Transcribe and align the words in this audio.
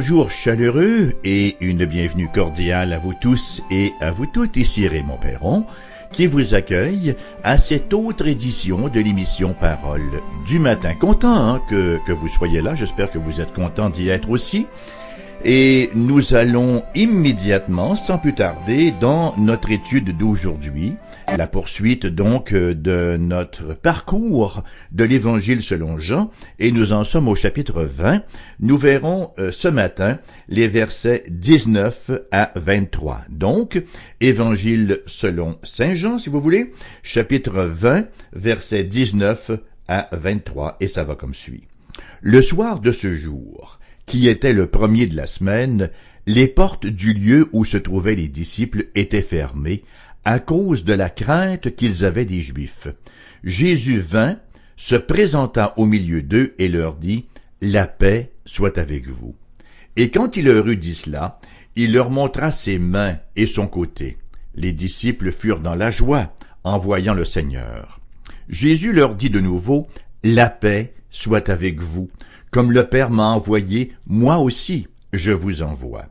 Bonjour 0.00 0.30
chaleureux 0.30 1.12
et 1.24 1.58
une 1.60 1.84
bienvenue 1.84 2.30
cordiale 2.32 2.94
à 2.94 2.98
vous 2.98 3.12
tous 3.12 3.60
et 3.70 3.92
à 4.00 4.10
vous 4.10 4.24
toutes. 4.24 4.56
Ici 4.56 4.88
Raymond 4.88 5.18
Perron 5.18 5.66
qui 6.10 6.26
vous 6.26 6.54
accueille 6.54 7.14
à 7.44 7.58
cette 7.58 7.92
autre 7.92 8.26
édition 8.26 8.88
de 8.88 8.98
l'émission 8.98 9.52
Parole 9.52 10.22
du 10.46 10.58
matin. 10.58 10.94
Content 10.94 11.36
hein, 11.36 11.60
que, 11.68 11.98
que 12.06 12.12
vous 12.12 12.28
soyez 12.28 12.62
là, 12.62 12.74
j'espère 12.74 13.10
que 13.10 13.18
vous 13.18 13.42
êtes 13.42 13.52
content 13.52 13.90
d'y 13.90 14.08
être 14.08 14.30
aussi. 14.30 14.66
Et 15.42 15.88
nous 15.94 16.34
allons 16.34 16.82
immédiatement, 16.94 17.96
sans 17.96 18.18
plus 18.18 18.34
tarder, 18.34 18.92
dans 19.00 19.34
notre 19.38 19.70
étude 19.70 20.14
d'aujourd'hui, 20.14 20.96
la 21.34 21.46
poursuite 21.46 22.04
donc 22.04 22.52
de 22.52 23.16
notre 23.18 23.72
parcours 23.72 24.62
de 24.92 25.04
l'Évangile 25.04 25.62
selon 25.62 25.98
Jean, 25.98 26.30
et 26.58 26.70
nous 26.72 26.92
en 26.92 27.04
sommes 27.04 27.26
au 27.26 27.34
chapitre 27.34 27.84
20. 27.84 28.22
Nous 28.60 28.76
verrons 28.76 29.30
euh, 29.38 29.50
ce 29.50 29.68
matin 29.68 30.18
les 30.48 30.68
versets 30.68 31.24
19 31.30 32.10
à 32.32 32.52
23. 32.56 33.22
Donc, 33.30 33.82
Évangile 34.20 35.00
selon 35.06 35.58
Saint 35.62 35.94
Jean, 35.94 36.18
si 36.18 36.28
vous 36.28 36.42
voulez, 36.42 36.72
chapitre 37.02 37.62
20, 37.62 38.04
versets 38.34 38.84
19 38.84 39.52
à 39.88 40.10
23, 40.12 40.76
et 40.80 40.88
ça 40.88 41.02
va 41.02 41.14
comme 41.14 41.34
suit. 41.34 41.64
Le 42.20 42.42
soir 42.42 42.80
de 42.80 42.92
ce 42.92 43.14
jour, 43.14 43.79
qui 44.10 44.26
était 44.26 44.52
le 44.52 44.66
premier 44.66 45.06
de 45.06 45.14
la 45.14 45.28
semaine, 45.28 45.88
les 46.26 46.48
portes 46.48 46.84
du 46.84 47.12
lieu 47.12 47.48
où 47.52 47.64
se 47.64 47.76
trouvaient 47.76 48.16
les 48.16 48.26
disciples 48.26 48.86
étaient 48.96 49.22
fermées, 49.22 49.84
à 50.24 50.40
cause 50.40 50.84
de 50.84 50.94
la 50.94 51.08
crainte 51.08 51.76
qu'ils 51.76 52.04
avaient 52.04 52.24
des 52.24 52.40
Juifs. 52.40 52.88
Jésus 53.44 54.00
vint, 54.00 54.36
se 54.76 54.96
présenta 54.96 55.74
au 55.76 55.86
milieu 55.86 56.22
d'eux 56.22 56.54
et 56.58 56.66
leur 56.66 56.96
dit, 56.96 57.26
La 57.60 57.86
paix 57.86 58.32
soit 58.46 58.78
avec 58.78 59.06
vous. 59.06 59.36
Et 59.94 60.10
quand 60.10 60.36
il 60.36 60.46
leur 60.46 60.66
eut 60.66 60.76
dit 60.76 60.96
cela, 60.96 61.38
il 61.76 61.92
leur 61.92 62.10
montra 62.10 62.50
ses 62.50 62.80
mains 62.80 63.16
et 63.36 63.46
son 63.46 63.68
côté. 63.68 64.18
Les 64.56 64.72
disciples 64.72 65.30
furent 65.30 65.60
dans 65.60 65.76
la 65.76 65.92
joie 65.92 66.34
en 66.64 66.80
voyant 66.80 67.14
le 67.14 67.24
Seigneur. 67.24 68.00
Jésus 68.48 68.92
leur 68.92 69.14
dit 69.14 69.30
de 69.30 69.38
nouveau, 69.38 69.86
La 70.24 70.50
paix 70.50 70.94
soit 71.10 71.48
avec 71.48 71.80
vous. 71.80 72.10
Comme 72.50 72.72
le 72.72 72.84
Père 72.86 73.10
m'a 73.10 73.28
envoyé, 73.28 73.92
moi 74.06 74.38
aussi 74.38 74.88
je 75.12 75.32
vous 75.32 75.62
envoie. 75.62 76.06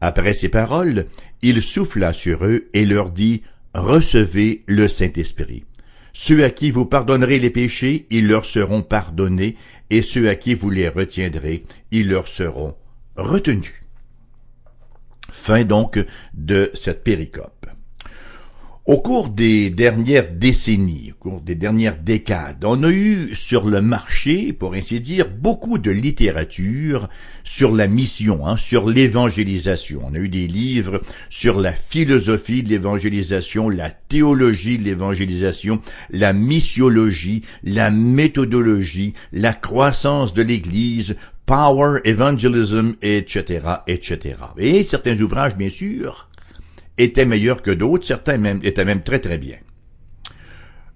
Après 0.00 0.34
ces 0.34 0.48
paroles, 0.48 1.06
il 1.42 1.62
souffla 1.62 2.12
sur 2.12 2.44
eux 2.44 2.68
et 2.72 2.84
leur 2.84 3.10
dit, 3.10 3.42
Recevez 3.74 4.64
le 4.66 4.88
Saint-Esprit. 4.88 5.64
Ceux 6.12 6.42
à 6.42 6.50
qui 6.50 6.70
vous 6.70 6.86
pardonnerez 6.86 7.38
les 7.38 7.50
péchés, 7.50 8.06
ils 8.10 8.26
leur 8.26 8.44
seront 8.44 8.82
pardonnés, 8.82 9.56
et 9.90 10.02
ceux 10.02 10.28
à 10.28 10.34
qui 10.34 10.54
vous 10.54 10.70
les 10.70 10.88
retiendrez, 10.88 11.64
ils 11.90 12.08
leur 12.08 12.26
seront 12.26 12.74
retenus. 13.16 13.74
Fin 15.30 15.64
donc 15.64 16.04
de 16.34 16.70
cette 16.74 17.04
péricope. 17.04 17.57
Au 18.88 18.96
cours 19.02 19.28
des 19.28 19.68
dernières 19.68 20.32
décennies, 20.32 21.12
au 21.12 21.22
cours 21.22 21.40
des 21.42 21.54
dernières 21.54 21.98
décades, 21.98 22.64
on 22.64 22.82
a 22.82 22.88
eu 22.88 23.34
sur 23.34 23.66
le 23.66 23.82
marché, 23.82 24.54
pour 24.54 24.72
ainsi 24.72 25.02
dire, 25.02 25.28
beaucoup 25.28 25.76
de 25.76 25.90
littérature 25.90 27.10
sur 27.44 27.74
la 27.74 27.86
mission, 27.86 28.46
hein, 28.46 28.56
sur 28.56 28.88
l'évangélisation. 28.88 30.00
On 30.06 30.14
a 30.14 30.18
eu 30.18 30.30
des 30.30 30.46
livres 30.46 31.02
sur 31.28 31.60
la 31.60 31.72
philosophie 31.72 32.62
de 32.62 32.70
l'évangélisation, 32.70 33.68
la 33.68 33.90
théologie 33.90 34.78
de 34.78 34.84
l'évangélisation, 34.84 35.82
la 36.08 36.32
missiologie, 36.32 37.42
la 37.64 37.90
méthodologie, 37.90 39.12
la 39.32 39.52
croissance 39.52 40.32
de 40.32 40.40
l'Église, 40.40 41.14
Power 41.44 42.00
Evangelism, 42.04 42.94
etc., 43.02 43.60
etc. 43.86 44.36
Et 44.56 44.82
certains 44.82 45.20
ouvrages, 45.20 45.56
bien 45.56 45.68
sûr, 45.68 46.27
étaient 46.98 47.24
meilleurs 47.24 47.62
que 47.62 47.70
d'autres, 47.70 48.06
certains 48.06 48.38
même, 48.38 48.60
étaient 48.62 48.84
même 48.84 49.02
très 49.02 49.20
très 49.20 49.38
bien. 49.38 49.56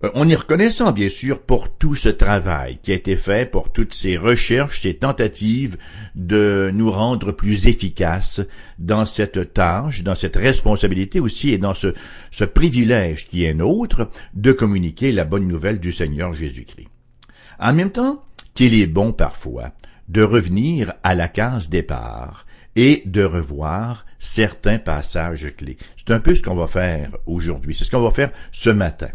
Euh, 0.05 0.11
on 0.15 0.29
y 0.29 0.35
reconnaissant 0.35 0.93
bien 0.93 1.09
sûr 1.09 1.41
pour 1.41 1.77
tout 1.77 1.95
ce 1.95 2.09
travail 2.09 2.79
qui 2.83 2.93
a 2.93 2.95
été 2.95 3.17
fait, 3.17 3.51
pour 3.51 3.73
toutes 3.73 3.95
ces 3.95 4.17
recherches, 4.17 4.83
ces 4.83 4.95
tentatives 4.95 5.77
de 6.15 6.71
nous 6.75 6.91
rendre 6.91 7.33
plus 7.33 7.69
efficaces 7.69 8.41
dans 8.79 9.07
cette 9.07 9.55
tâche, 9.55 10.03
dans 10.03 10.15
cette 10.15 10.37
responsabilité 10.37 11.21
aussi 11.21 11.51
et 11.51 11.59
dans 11.59 11.75
ce, 11.75 11.95
ce 12.31 12.45
privilège 12.45 13.29
qui 13.29 13.45
est 13.45 13.55
nôtre 13.55 14.11
de 14.35 14.53
communiquer 14.53 15.13
la 15.13 15.25
bonne 15.25 15.47
nouvelle 15.47 15.79
du 15.79 15.93
Seigneur 15.93 16.33
Jésus-Christ. 16.33 16.89
En 17.61 17.73
même 17.73 17.91
temps 17.91 18.25
qu'il 18.55 18.75
est 18.75 18.87
bon 18.87 19.13
parfois 19.13 19.73
de 20.09 20.23
revenir 20.23 20.95
à 21.05 21.15
la 21.15 21.29
case 21.29 21.71
départ 21.71 22.47
et 22.75 23.03
de 23.07 23.23
revoir 23.23 24.05
certains 24.23 24.79
passages 24.79 25.53
clés. 25.57 25.77
C'est 25.97 26.13
un 26.13 26.21
peu 26.21 26.35
ce 26.35 26.43
qu'on 26.43 26.55
va 26.55 26.69
faire 26.69 27.11
aujourd'hui. 27.27 27.75
C'est 27.75 27.85
ce 27.85 27.91
qu'on 27.91 28.01
va 28.01 28.13
faire 28.13 28.31
ce 28.53 28.71
matin. 28.71 29.09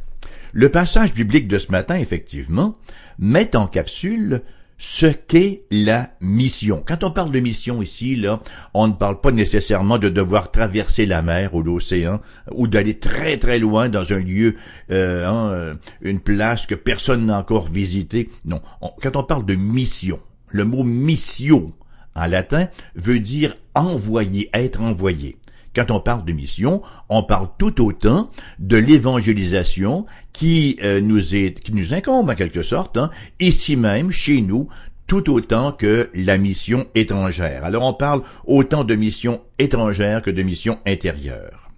Le 0.51 0.69
passage 0.69 1.13
biblique 1.13 1.47
de 1.47 1.57
ce 1.59 1.72
matin, 1.72 1.95
effectivement, 1.95 2.78
met 3.18 3.56
en 3.56 3.68
capsule 3.68 4.41
ce 4.78 5.06
qu'est 5.06 5.63
la 5.72 6.12
mission. 6.19 6.84
Quand 6.85 7.06
on 7.06 7.12
parle 7.12 7.31
de 7.31 7.40
mission 7.40 7.81
ici, 7.81 8.18
là, 8.18 8.41
on 8.73 8.88
ne 8.88 8.94
parle 8.94 9.22
pas 9.22 9.31
nécessairement 9.31 9.97
de 9.97 10.09
devoir 10.09 10.51
traverser 10.51 11.06
la 11.06 11.22
mer 11.22 11.56
ou 11.56 11.63
l'océan 11.63 12.19
ou 12.51 12.68
d'aller 12.68 13.00
très 13.00 13.38
très 13.38 13.59
loin 13.59 13.88
dans 13.88 14.12
un 14.12 14.19
lieu, 14.19 14.57
euh, 14.91 15.25
hein, 15.25 15.50
euh, 15.51 15.74
une 16.01 16.19
place 16.19 16.68
que 16.68 16.75
personne 16.75 17.28
n'a 17.28 17.39
encore 17.39 17.69
visité. 17.69 18.29
Non, 18.44 18.62
quand 19.01 19.16
on 19.16 19.24
parle 19.24 19.45
de 19.45 19.56
mission, 19.56 20.19
le 20.50 20.66
mot 20.66 20.84
mission 20.84 21.72
en 22.18 22.28
latin, 22.28 22.68
veut 22.96 23.20
dire 23.20 23.56
envoyer, 23.76 24.50
être 24.54 24.82
envoyé. 24.82 25.38
Quand 25.76 25.92
on 25.92 26.00
parle 26.00 26.26
de 26.26 26.34
mission, 26.34 26.82
on 27.08 27.22
parle 27.22 27.50
tout 27.60 27.86
autant 27.86 28.32
de 28.58 28.78
l'évangélisation 28.78 30.08
qui 30.34 30.80
euh, 30.84 31.00
nous 31.02 31.36
est, 31.36 31.60
qui 31.60 31.72
nous 31.72 31.94
incombe 31.94 32.32
en 32.32 32.36
quelque 32.36 32.64
sorte, 32.64 32.98
hein, 32.98 33.12
ici 33.40 33.76
même, 33.76 34.10
chez 34.10 34.42
nous, 34.42 34.70
tout 35.06 35.32
autant 35.32 35.72
que 35.72 36.10
la 36.14 36.38
mission 36.38 36.86
étrangère. 36.96 37.64
Alors 37.64 37.84
on 37.84 37.94
parle 37.94 38.24
autant 38.46 38.84
de 38.84 38.96
mission 38.96 39.42
étrangère 39.60 40.22
que 40.22 40.32
de 40.32 40.42
mission 40.42 40.80
intérieure. 40.86 41.70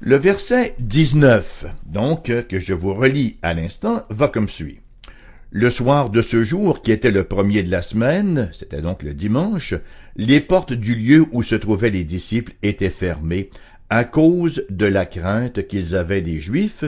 Le 0.00 0.16
verset 0.16 0.74
19, 0.78 1.66
donc, 1.86 2.24
que 2.48 2.60
je 2.60 2.74
vous 2.74 2.92
relis 2.92 3.38
à 3.42 3.54
l'instant, 3.54 4.02
va 4.10 4.28
comme 4.28 4.48
suit. 4.48 4.80
Le 5.52 5.70
soir 5.70 6.10
de 6.10 6.22
ce 6.22 6.42
jour, 6.42 6.82
qui 6.82 6.90
était 6.90 7.12
le 7.12 7.22
premier 7.24 7.62
de 7.62 7.70
la 7.70 7.82
semaine, 7.82 8.50
c'était 8.52 8.82
donc 8.82 9.02
le 9.02 9.14
dimanche, 9.14 9.74
les 10.16 10.40
portes 10.40 10.72
du 10.72 10.96
lieu 10.96 11.24
où 11.30 11.42
se 11.42 11.54
trouvaient 11.54 11.90
les 11.90 12.04
disciples 12.04 12.52
étaient 12.62 12.90
fermées 12.90 13.50
à 13.88 14.04
cause 14.04 14.64
de 14.70 14.86
la 14.86 15.06
crainte 15.06 15.68
qu'ils 15.68 15.94
avaient 15.94 16.20
des 16.22 16.40
Juifs. 16.40 16.84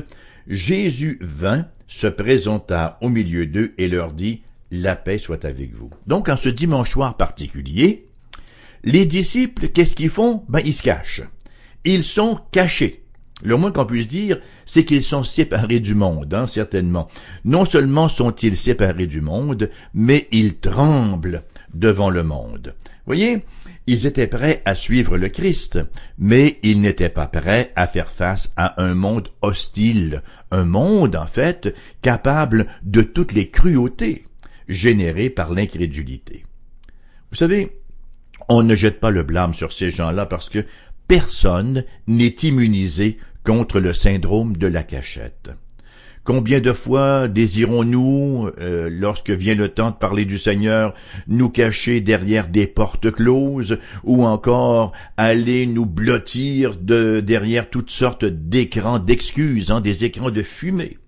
Jésus 0.49 1.19
vint, 1.23 1.67
se 1.87 2.09
présenta 2.09 2.99
au 3.01 3.09
milieu 3.09 3.47
d'eux 3.47 3.75
et 3.79 3.89
leur 3.89 4.13
dit, 4.13 4.43
La 4.73 4.97
paix 4.97 5.19
soit 5.19 5.45
avec 5.45 5.75
vous. 5.75 5.91
Donc 6.07 6.29
en 6.29 6.37
ce 6.37 6.49
dimanche 6.49 6.91
soir 6.91 7.17
particulier, 7.17 8.07
les 8.83 9.07
disciples, 9.07 9.69
qu'est-ce 9.69 9.97
qu'ils 9.97 10.11
font? 10.11 10.45
Ben 10.49 10.61
ils 10.65 10.75
se 10.75 10.83
cachent. 10.83 11.23
Ils 11.85 12.05
sont 12.05 12.41
cachés. 12.51 13.05
Le 13.43 13.57
moins 13.57 13.71
qu'on 13.71 13.87
puisse 13.87 14.09
dire, 14.09 14.41
c'est 14.67 14.85
qu'ils 14.85 15.05
sont 15.05 15.23
séparés 15.23 15.81
du 15.81 15.95
monde, 15.95 16.35
hein, 16.35 16.47
certainement. 16.47 17.09
Non 17.45 17.65
seulement 17.65 18.09
sont-ils 18.09 18.57
séparés 18.57 19.07
du 19.07 19.21
monde, 19.21 19.71
mais 19.95 20.27
ils 20.33 20.57
tremblent 20.57 21.45
devant 21.73 22.11
le 22.11 22.25
monde. 22.25 22.75
Voyez, 23.07 23.41
ils 23.87 24.07
étaient 24.07 24.27
prêts 24.27 24.61
à 24.65 24.75
suivre 24.75 25.17
le 25.17 25.29
Christ, 25.29 25.79
mais 26.19 26.59
ils 26.63 26.81
n'étaient 26.81 27.09
pas 27.09 27.27
prêts 27.27 27.73
à 27.77 27.87
faire 27.87 28.11
face 28.11 28.53
à 28.57 28.83
un 28.83 28.95
monde 28.95 29.29
hostile, 29.41 30.23
un 30.51 30.65
monde, 30.65 31.17
en 31.17 31.27
fait, 31.27 31.75
capable 32.03 32.67
de 32.83 33.03
toutes 33.03 33.33
les 33.33 33.49
cruautés 33.49 34.25
générées 34.69 35.31
par 35.31 35.53
l'incrédulité. 35.53 36.45
Vous 37.31 37.37
savez, 37.37 37.81
on 38.49 38.63
ne 38.63 38.75
jette 38.75 39.01
pas 39.01 39.11
le 39.11 39.23
blâme 39.23 39.55
sur 39.55 39.73
ces 39.73 39.91
gens-là 39.91 40.27
parce 40.27 40.51
que 40.51 40.65
personne 41.07 41.85
n'est 42.07 42.37
immunisé 42.43 43.19
contre 43.49 43.81
le 43.81 43.95
syndrome 43.95 44.59
de 44.59 44.67
la 44.67 44.83
cachette. 44.83 45.49
Combien 46.23 46.61
de 46.61 46.75
fois 46.75 47.29
désirons-nous, 47.29 48.51
euh, 48.61 48.91
lorsque 48.93 49.31
vient 49.31 49.55
le 49.55 49.71
temps 49.71 49.91
de 49.91 49.97
parler 49.97 50.27
du 50.27 50.39
Seigneur, 50.39 50.93
nous 51.29 51.49
cacher 51.49 52.03
derrière 52.03 52.49
des 52.49 52.67
portes 52.67 53.11
closes, 53.11 53.79
ou 54.05 54.27
encore 54.27 54.93
aller 55.17 55.65
nous 55.65 55.87
blottir 55.87 56.77
de, 56.77 57.21
derrière 57.21 57.71
toutes 57.71 57.91
sortes 57.91 58.27
d'écrans 58.27 58.99
d'excuses, 58.99 59.71
hein, 59.71 59.81
des 59.81 60.05
écrans 60.05 60.31
de 60.31 60.43
fumée? 60.43 60.99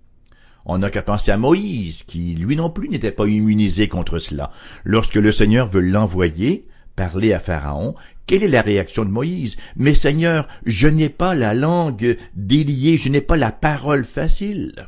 On 0.65 0.79
n'a 0.79 0.89
qu'à 0.89 1.03
penser 1.03 1.29
à 1.29 1.37
Moïse, 1.37 2.01
qui 2.01 2.33
lui 2.33 2.55
non 2.55 2.71
plus 2.71 2.89
n'était 2.89 3.11
pas 3.11 3.27
immunisé 3.27 3.87
contre 3.87 4.17
cela. 4.17 4.51
Lorsque 4.83 5.13
le 5.13 5.31
Seigneur 5.31 5.69
veut 5.69 5.81
l'envoyer, 5.81 6.65
parler 6.95 7.33
à 7.33 7.39
Pharaon, 7.39 7.93
quelle 8.31 8.43
est 8.43 8.47
la 8.47 8.61
réaction 8.61 9.03
de 9.03 9.09
Moïse? 9.09 9.57
Mais 9.75 9.93
Seigneur, 9.93 10.47
je 10.65 10.87
n'ai 10.87 11.09
pas 11.09 11.35
la 11.35 11.53
langue 11.53 12.15
déliée, 12.33 12.97
je 12.97 13.09
n'ai 13.09 13.19
pas 13.19 13.35
la 13.35 13.51
parole 13.51 14.05
facile. 14.05 14.87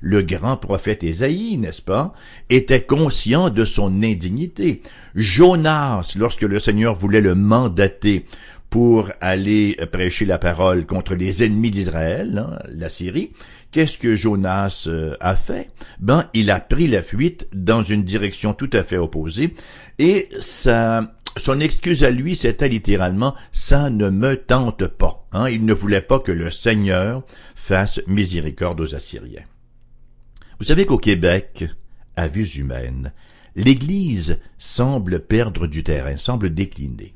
le 0.00 0.22
grand 0.22 0.56
prophète 0.56 1.04
Ésaïe, 1.04 1.58
n'est-ce 1.58 1.82
pas, 1.82 2.14
était 2.48 2.80
conscient 2.80 3.50
de 3.50 3.66
son 3.66 4.02
indignité. 4.02 4.80
Jonas, 5.14 6.14
lorsque 6.16 6.40
le 6.40 6.58
Seigneur 6.58 6.94
voulait 6.94 7.20
le 7.20 7.34
mandater 7.34 8.24
pour 8.70 9.10
aller 9.20 9.76
prêcher 9.92 10.24
la 10.24 10.38
parole 10.38 10.86
contre 10.86 11.14
les 11.14 11.44
ennemis 11.44 11.70
d'Israël, 11.70 12.38
hein, 12.38 12.58
la 12.68 12.88
Syrie, 12.88 13.32
qu'est-ce 13.74 13.98
que 13.98 14.14
Jonas 14.14 14.84
euh, 14.86 15.16
a 15.18 15.34
fait? 15.34 15.68
Ben, 15.98 16.30
il 16.32 16.52
a 16.52 16.60
pris 16.60 16.86
la 16.86 17.02
fuite 17.02 17.48
dans 17.52 17.82
une 17.82 18.04
direction 18.04 18.54
tout 18.54 18.70
à 18.72 18.84
fait 18.84 18.98
opposée, 18.98 19.52
et 19.98 20.28
son 20.38 21.58
excuse 21.58 22.04
à 22.04 22.12
lui, 22.12 22.36
c'était 22.36 22.68
littéralement 22.68 23.34
«ça 23.52 23.90
ne 23.90 24.10
me 24.10 24.36
tente 24.36 24.86
pas 24.86 25.26
hein. 25.32 25.48
Il 25.48 25.64
ne 25.66 25.74
voulait 25.74 26.00
pas 26.00 26.20
que 26.20 26.30
le 26.30 26.52
Seigneur 26.52 27.24
fasse 27.56 28.00
miséricorde 28.06 28.80
aux 28.80 28.94
Assyriens. 28.94 29.42
Vous 30.60 30.66
savez 30.66 30.86
qu'au 30.86 30.98
Québec, 30.98 31.64
à 32.14 32.28
vue 32.28 32.46
humaine, 32.46 33.12
l'Église 33.56 34.38
semble 34.56 35.18
perdre 35.18 35.66
du 35.66 35.82
terrain, 35.82 36.16
semble 36.16 36.54
décliner. 36.54 37.12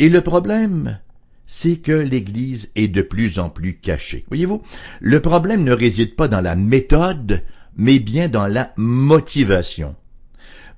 Et 0.00 0.08
le 0.08 0.20
problème, 0.20 0.98
c'est 1.46 1.76
que 1.76 1.92
l'Église 1.92 2.70
est 2.74 2.88
de 2.88 3.02
plus 3.02 3.38
en 3.38 3.48
plus 3.48 3.74
cachée. 3.74 4.24
Voyez-vous, 4.28 4.62
le 5.00 5.20
problème 5.20 5.62
ne 5.62 5.72
réside 5.72 6.16
pas 6.16 6.28
dans 6.28 6.40
la 6.40 6.56
méthode, 6.56 7.42
mais 7.76 7.98
bien 7.98 8.28
dans 8.28 8.46
la 8.46 8.72
motivation. 8.76 9.94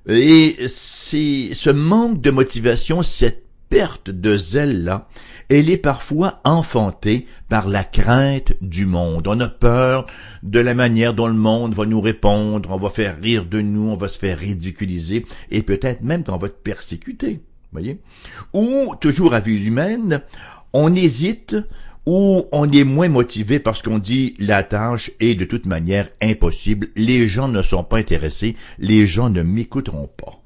Et 0.07 0.55
c'est 0.67 1.49
ce 1.53 1.69
manque 1.69 2.21
de 2.21 2.31
motivation, 2.31 3.03
cette 3.03 3.43
perte 3.69 4.09
de 4.09 4.35
zèle-là, 4.37 5.07
elle 5.49 5.69
est 5.69 5.77
parfois 5.77 6.41
enfantée 6.43 7.27
par 7.49 7.67
la 7.67 7.83
crainte 7.83 8.53
du 8.61 8.85
monde. 8.85 9.27
On 9.27 9.39
a 9.39 9.49
peur 9.49 10.05
de 10.43 10.59
la 10.59 10.75
manière 10.75 11.13
dont 11.13 11.27
le 11.27 11.33
monde 11.33 11.73
va 11.73 11.85
nous 11.85 12.01
répondre, 12.01 12.69
on 12.71 12.77
va 12.77 12.89
faire 12.89 13.19
rire 13.19 13.45
de 13.45 13.61
nous, 13.61 13.89
on 13.89 13.97
va 13.97 14.07
se 14.07 14.19
faire 14.19 14.39
ridiculiser, 14.39 15.25
et 15.51 15.63
peut-être 15.63 16.01
même 16.01 16.23
qu'on 16.23 16.37
va 16.37 16.47
être 16.47 16.63
persécuté 16.63 17.41
voyez? 17.71 17.99
Ou, 18.53 18.95
toujours 18.99 19.33
à 19.33 19.39
vie 19.39 19.65
humaine, 19.65 20.21
on 20.73 20.95
hésite 20.95 21.55
ou 22.05 22.45
on 22.51 22.71
est 22.71 22.83
moins 22.83 23.09
motivé 23.09 23.59
parce 23.59 23.81
qu'on 23.81 23.99
dit 23.99 24.35
la 24.39 24.63
tâche 24.63 25.11
est 25.19 25.35
de 25.35 25.45
toute 25.45 25.65
manière 25.65 26.09
impossible, 26.21 26.87
les 26.95 27.27
gens 27.27 27.47
ne 27.47 27.61
sont 27.61 27.83
pas 27.83 27.97
intéressés, 27.97 28.55
les 28.79 29.05
gens 29.05 29.29
ne 29.29 29.43
m'écouteront 29.43 30.07
pas. 30.07 30.41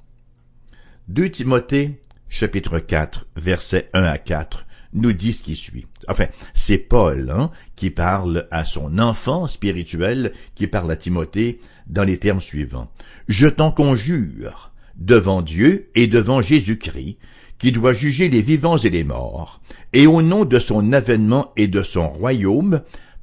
2 1.09 1.29
Timothée, 1.29 2.01
chapitre 2.29 2.79
4, 2.79 3.27
versets 3.35 3.89
1 3.93 4.03
à 4.03 4.17
4, 4.17 4.65
nous 4.93 5.13
dit 5.13 5.33
ce 5.33 5.43
qui 5.43 5.55
suit. 5.55 5.87
Enfin, 6.07 6.27
c'est 6.53 6.77
Paul 6.77 7.31
hein, 7.31 7.51
qui 7.75 7.89
parle 7.89 8.47
à 8.51 8.65
son 8.65 8.99
enfant 8.99 9.47
spirituel, 9.47 10.33
qui 10.55 10.67
parle 10.67 10.91
à 10.91 10.95
Timothée 10.95 11.59
dans 11.87 12.03
les 12.03 12.17
termes 12.17 12.41
suivants. 12.41 12.91
Je 13.27 13.47
t'en 13.47 13.71
conjure, 13.71 14.71
devant 14.95 15.41
Dieu 15.41 15.89
et 15.95 16.07
devant 16.07 16.41
Jésus-Christ, 16.41 17.17
qui 17.63 17.71
doit 17.71 17.93
juger 17.93 18.27
les 18.27 18.41
vivants 18.41 18.75
et 18.75 18.89
les 18.89 19.05
morts, 19.05 19.61
et 19.93 20.05
au 20.05 20.21
nom 20.21 20.43
de 20.43 20.59
son 20.59 20.91
avènement 20.91 21.53
et 21.55 21.67
de 21.69 21.81
son 21.81 22.09
royaume, 22.09 22.81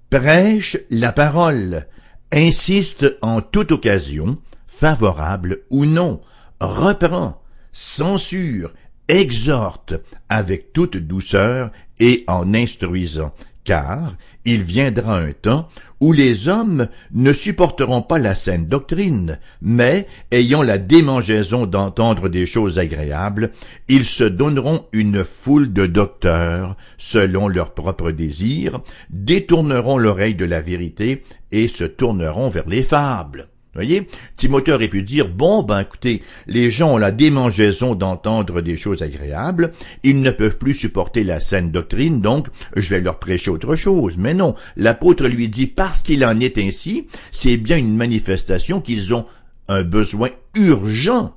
prêche 0.09 0.79
la 0.89 1.13
parole, 1.13 1.87
insiste 2.33 3.19
en 3.21 3.43
toute 3.43 3.71
occasion, 3.71 4.39
favorable 4.67 5.59
ou 5.69 5.85
non, 5.85 6.23
reprend, 6.59 7.43
censure, 7.71 8.73
exhorte 9.09 9.93
avec 10.31 10.73
toute 10.73 10.97
douceur 10.97 11.71
et 11.99 12.25
en 12.27 12.55
instruisant, 12.55 13.35
car 13.65 14.17
il 14.45 14.63
viendra 14.63 15.19
un 15.19 15.33
temps 15.33 15.69
où 16.01 16.13
les 16.13 16.49
hommes 16.49 16.89
ne 17.13 17.33
supporteront 17.33 18.01
pas 18.01 18.19
la 18.19 18.35
saine 18.35 18.67
doctrine, 18.67 19.39
mais, 19.61 20.07
ayant 20.31 20.63
la 20.63 20.79
démangeaison 20.79 21.67
d'entendre 21.67 22.31
des 22.31 22.47
choses 22.47 22.79
agréables, 22.79 23.51
ils 23.89 24.07
se 24.07 24.25
donneront 24.25 24.87
une 24.93 25.25
foule 25.25 25.73
de 25.73 25.87
docteurs, 25.87 26.77
selon 26.97 27.49
leurs 27.49 27.75
propres 27.75 28.13
désirs, 28.13 28.81
détourneront 29.11 29.99
l'oreille 29.99 30.35
de 30.35 30.47
la 30.47 30.63
vérité 30.63 31.23
et 31.53 31.69
se 31.69 31.85
tourneront 31.85 32.49
vers 32.49 32.69
les 32.69 32.83
fables 32.83 33.50
voyez, 33.75 34.07
Timothée 34.37 34.73
aurait 34.73 34.89
pu 34.89 35.03
dire, 35.03 35.29
bon, 35.29 35.63
ben 35.63 35.81
écoutez, 35.81 36.23
les 36.47 36.71
gens 36.71 36.95
ont 36.95 36.99
la 36.99 37.13
démangeaison 37.13 37.95
d'entendre 37.95 38.61
des 38.61 38.77
choses 38.77 39.03
agréables, 39.03 39.73
ils 40.03 40.23
ne 40.23 40.31
peuvent 40.31 40.59
plus 40.59 40.75
supporter 40.75 41.25
la 41.25 41.41
saine 41.41 41.71
doctrine, 41.71 42.21
donc 42.21 42.49
je 42.77 42.91
vais 42.91 43.01
leur 43.01 43.19
prêcher 43.19 43.51
autre 43.51 43.77
chose. 43.77 44.17
Mais 44.19 44.35
non, 44.35 44.55
l'apôtre 44.77 45.29
lui 45.29 45.49
dit, 45.49 45.67
parce 45.67 46.03
qu'il 46.03 46.25
en 46.25 46.39
est 46.41 46.59
ainsi, 46.59 47.07
c'est 47.33 47.57
bien 47.57 47.77
une 47.77 47.97
manifestation 47.97 48.81
qu'ils 48.81 49.15
ont 49.15 49.27
un 49.69 49.83
besoin 49.83 50.31
urgent, 50.57 51.37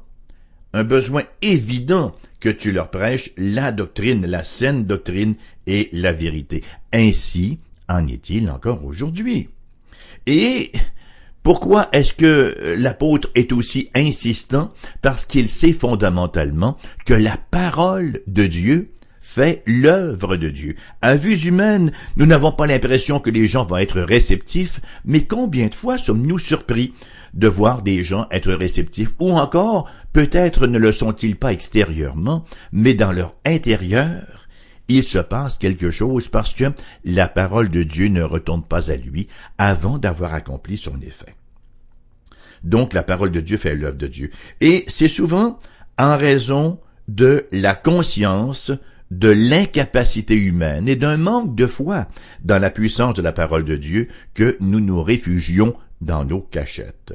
un 0.74 0.84
besoin 0.84 1.24
évident 1.44 2.16
que 2.40 2.50
tu 2.50 2.72
leur 2.72 2.90
prêches 2.90 3.32
la 3.38 3.72
doctrine, 3.72 4.26
la 4.26 4.44
saine 4.44 4.86
doctrine 4.86 5.36
et 5.68 5.90
la 5.94 6.12
vérité. 6.12 6.64
Ainsi 6.92 7.60
en 7.88 8.08
est-il 8.08 8.50
encore 8.50 8.84
aujourd'hui. 8.84 9.50
Et 10.26 10.72
pourquoi 11.44 11.90
est-ce 11.92 12.14
que 12.14 12.56
euh, 12.58 12.76
l'apôtre 12.78 13.30
est 13.36 13.52
aussi 13.52 13.90
insistant? 13.94 14.74
Parce 15.02 15.26
qu'il 15.26 15.50
sait 15.50 15.74
fondamentalement 15.74 16.78
que 17.06 17.14
la 17.14 17.38
parole 17.52 18.22
de 18.28 18.46
Dieu 18.46 18.92
fait 19.20 19.62
l'œuvre 19.66 20.38
de 20.38 20.50
Dieu. 20.50 20.76
À 21.02 21.18
vue 21.18 21.38
humaine, 21.46 21.92
nous 22.16 22.26
n'avons 22.26 22.52
pas 22.52 22.68
l'impression 22.68 23.20
que 23.20 23.30
les 23.30 23.48
gens 23.48 23.66
vont 23.66 23.78
être 23.78 24.00
réceptifs, 24.00 24.80
mais 25.06 25.26
combien 25.26 25.68
de 25.68 25.76
fois 25.76 25.98
sommes-nous 25.98 26.40
surpris 26.40 26.94
de 27.34 27.48
voir 27.48 27.82
des 27.82 28.04
gens 28.04 28.28
être 28.32 28.54
réceptifs, 28.54 29.10
ou 29.20 29.32
encore, 29.32 29.90
peut-être 30.14 30.68
ne 30.68 30.78
le 30.78 30.92
sont-ils 30.92 31.36
pas 31.36 31.52
extérieurement, 31.52 32.46
mais 32.72 32.94
dans 32.94 33.12
leur 33.12 33.36
intérieur, 33.44 34.43
il 34.94 35.04
se 35.04 35.18
passe 35.18 35.58
quelque 35.58 35.92
chose 35.92 36.28
parce 36.28 36.54
que 36.54 36.66
la 37.04 37.28
parole 37.28 37.70
de 37.70 37.84
Dieu 37.84 38.08
ne 38.10 38.22
retourne 38.22 38.64
pas 38.64 38.92
à 38.92 38.96
lui 38.96 39.28
avant 39.58 39.98
d'avoir 39.98 40.34
accompli 40.34 40.78
son 40.78 41.02
effet. 41.02 41.36
Donc 42.64 42.94
la 42.94 43.04
parole 43.04 43.32
de 43.32 43.40
Dieu 43.40 43.58
fait 43.58 43.76
l'œuvre 43.76 43.98
de 43.98 44.08
Dieu. 44.08 44.30
Et 44.62 44.86
c'est 44.88 45.08
souvent 45.08 45.58
en 45.98 46.16
raison 46.16 46.80
de 47.08 47.48
la 47.52 47.76
conscience 47.76 48.72
de 49.12 49.30
l'incapacité 49.30 50.36
humaine 50.36 50.88
et 50.88 50.96
d'un 50.96 51.18
manque 51.18 51.56
de 51.56 51.68
foi 51.68 52.08
dans 52.44 52.60
la 52.60 52.70
puissance 52.70 53.16
de 53.16 53.22
la 53.22 53.32
parole 53.32 53.66
de 53.66 53.76
Dieu 53.76 54.08
que 54.34 54.58
nous 54.60 54.80
nous 54.80 55.04
réfugions 55.04 55.76
dans 56.02 56.24
nos 56.24 56.42
cachettes. 56.42 57.14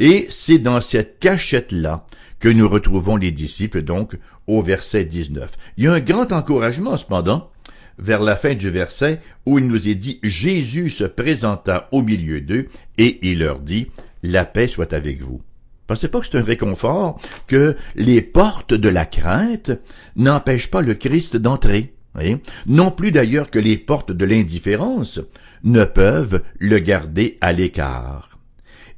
Et 0.00 0.26
c'est 0.30 0.58
dans 0.58 0.80
cette 0.80 1.18
cachette-là 1.18 2.06
que 2.38 2.48
nous 2.48 2.66
retrouvons 2.66 3.16
les 3.16 3.32
disciples, 3.32 3.82
donc, 3.82 4.18
au 4.46 4.62
verset 4.62 5.04
19. 5.04 5.50
Il 5.76 5.84
y 5.84 5.88
a 5.88 5.92
un 5.92 6.00
grand 6.00 6.32
encouragement, 6.32 6.96
cependant, 6.96 7.50
vers 7.98 8.22
la 8.22 8.34
fin 8.34 8.54
du 8.54 8.70
verset, 8.70 9.20
où 9.44 9.58
il 9.58 9.68
nous 9.68 9.88
est 9.88 9.94
dit, 9.94 10.18
Jésus 10.22 10.88
se 10.88 11.04
présenta 11.04 11.86
au 11.92 12.00
milieu 12.00 12.40
d'eux, 12.40 12.68
et 12.96 13.18
il 13.30 13.40
leur 13.40 13.58
dit, 13.58 13.88
La 14.22 14.46
paix 14.46 14.68
soit 14.68 14.94
avec 14.94 15.22
vous. 15.22 15.42
Pensez 15.86 16.08
pas 16.08 16.20
que 16.20 16.26
c'est 16.26 16.38
un 16.38 16.44
réconfort 16.44 17.20
que 17.46 17.76
les 17.94 18.22
portes 18.22 18.72
de 18.72 18.88
la 18.88 19.04
crainte 19.04 19.72
n'empêchent 20.16 20.70
pas 20.70 20.80
le 20.80 20.94
Christ 20.94 21.36
d'entrer. 21.36 21.92
Non 22.66 22.90
plus 22.90 23.12
d'ailleurs 23.12 23.50
que 23.50 23.58
les 23.58 23.76
portes 23.76 24.12
de 24.12 24.24
l'indifférence 24.24 25.20
ne 25.62 25.84
peuvent 25.84 26.42
le 26.58 26.78
garder 26.78 27.36
à 27.42 27.52
l'écart. 27.52 28.38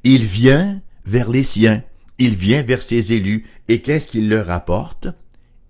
Il 0.04 0.24
vient 0.24 0.80
vers 1.04 1.30
les 1.30 1.42
siens, 1.42 1.82
il 2.18 2.36
vient 2.36 2.62
vers 2.62 2.82
ses 2.82 3.12
élus, 3.12 3.46
et 3.68 3.80
qu'est-ce 3.80 4.08
qu'il 4.08 4.28
leur 4.28 4.50
apporte 4.50 5.08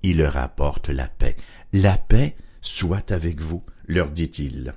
Il 0.02 0.18
leur 0.18 0.36
apporte 0.36 0.88
la 0.88 1.08
paix. 1.08 1.36
La 1.72 1.96
paix 1.96 2.36
soit 2.60 3.10
avec 3.12 3.40
vous, 3.40 3.62
leur 3.86 4.10
dit-il. 4.10 4.74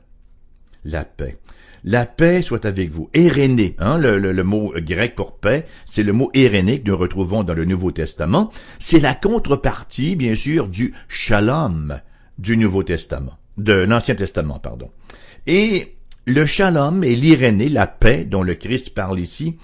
La 0.84 1.04
paix. 1.04 1.38
La 1.84 2.08
paix 2.08 2.42
soit 2.42 2.66
avec 2.66 2.92
vous. 2.92 3.10
Éréné, 3.14 3.76
hein, 3.78 4.00
le, 4.00 4.44
mot 4.44 4.74
grec 4.78 5.14
pour 5.16 5.38
paix, 5.38 5.68
c'est 5.86 6.02
le 6.02 6.14
mot 6.14 6.32
éréné 6.34 6.82
que 6.82 6.90
nous 6.90 6.98
retrouvons 6.98 7.44
dans 7.44 7.54
le 7.54 7.66
Nouveau 7.66 7.92
Testament. 7.92 8.52
C'est 8.80 9.00
la 9.00 9.14
contrepartie, 9.14 10.16
bien 10.16 10.36
sûr, 10.36 10.68
du 10.68 10.96
shalom 11.08 12.00
du 12.40 12.58
Nouveau 12.58 12.82
Testament, 12.82 13.38
de 13.58 13.74
l'Ancien 13.74 14.16
Testament, 14.16 14.58
pardon. 14.60 14.90
Et 15.46 15.96
le 16.26 16.48
shalom 16.48 17.04
et 17.04 17.16
l'irénée, 17.16 17.70
la 17.70 17.86
paix 17.86 18.26
dont 18.26 18.42
le 18.42 18.56
Christ 18.56 18.96
parle 18.96 19.20
ici, 19.20 19.58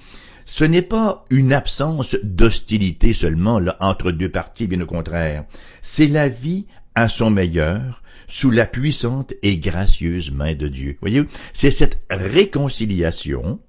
ce 0.45 0.63
n'est 0.63 0.81
pas 0.81 1.25
une 1.29 1.53
absence 1.53 2.17
d'hostilité 2.23 3.13
seulement 3.13 3.59
là, 3.59 3.77
entre 3.79 4.11
deux 4.11 4.29
parties, 4.29 4.67
bien 4.67 4.81
au 4.81 4.85
contraire. 4.85 5.45
C'est 5.81 6.07
la 6.07 6.29
vie 6.29 6.67
à 6.95 7.07
son 7.07 7.29
meilleur 7.29 8.01
sous 8.27 8.51
la 8.51 8.65
puissante 8.65 9.33
et 9.41 9.57
gracieuse 9.57 10.31
main 10.31 10.55
de 10.55 10.67
Dieu. 10.67 10.97
Voyez, 11.01 11.23
c'est 11.53 11.71
cette 11.71 12.01
réconciliation, 12.09 13.59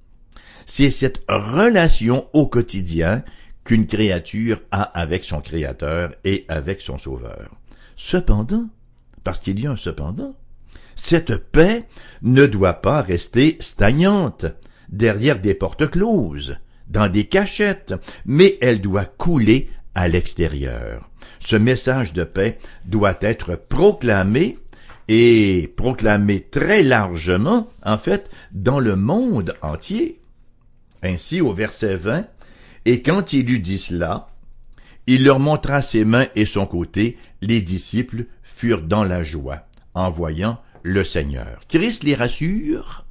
c'est 0.67 0.91
cette 0.91 1.23
relation 1.29 2.29
au 2.33 2.47
quotidien 2.47 3.25
qu'une 3.64 3.87
créature 3.87 4.61
a 4.71 4.83
avec 4.83 5.25
son 5.25 5.41
Créateur 5.41 6.14
et 6.25 6.45
avec 6.49 6.81
son 6.81 6.99
Sauveur. 6.99 7.50
Cependant, 7.97 8.69
parce 9.25 9.41
qu'il 9.41 9.61
y 9.61 9.67
a 9.67 9.73
un 9.73 9.76
cependant, 9.76 10.37
cette 10.95 11.37
paix 11.37 11.87
ne 12.23 12.47
doit 12.47 12.75
pas 12.75 13.02
rester 13.02 13.57
stagnante. 13.61 14.47
Derrière 14.92 15.40
des 15.40 15.54
portes 15.54 15.90
closes, 15.90 16.56
dans 16.88 17.08
des 17.08 17.25
cachettes, 17.25 17.94
mais 18.25 18.58
elle 18.61 18.80
doit 18.80 19.04
couler 19.04 19.70
à 19.94 20.06
l'extérieur. 20.08 21.11
Ce 21.40 21.56
message 21.56 22.12
de 22.12 22.25
paix 22.25 22.58
doit 22.84 23.18
être 23.20 23.56
proclamé 23.56 24.58
et 25.08 25.72
proclamé 25.76 26.40
très 26.40 26.82
largement, 26.82 27.68
en 27.84 27.99
fait, 27.99 28.30
dans 28.52 28.78
le 28.78 28.94
monde 28.94 29.56
entier. 29.62 30.20
Ainsi, 31.02 31.40
au 31.40 31.52
verset 31.52 31.96
20, 31.96 32.25
Et 32.84 33.02
quand 33.02 33.32
il 33.32 33.49
eut 33.50 33.61
dit 33.61 33.78
cela, 33.78 34.28
il 35.06 35.25
leur 35.25 35.38
montra 35.38 35.82
ses 35.82 36.04
mains 36.04 36.26
et 36.34 36.46
son 36.46 36.66
côté, 36.66 37.16
les 37.40 37.61
disciples 37.61 38.26
furent 38.42 38.82
dans 38.82 39.04
la 39.04 39.22
joie, 39.22 39.66
en 39.94 40.11
voyant 40.11 40.61
le 40.82 41.04
Seigneur. 41.04 41.61
Christ 41.68 42.02
les 42.02 42.14
rassure, 42.14 43.04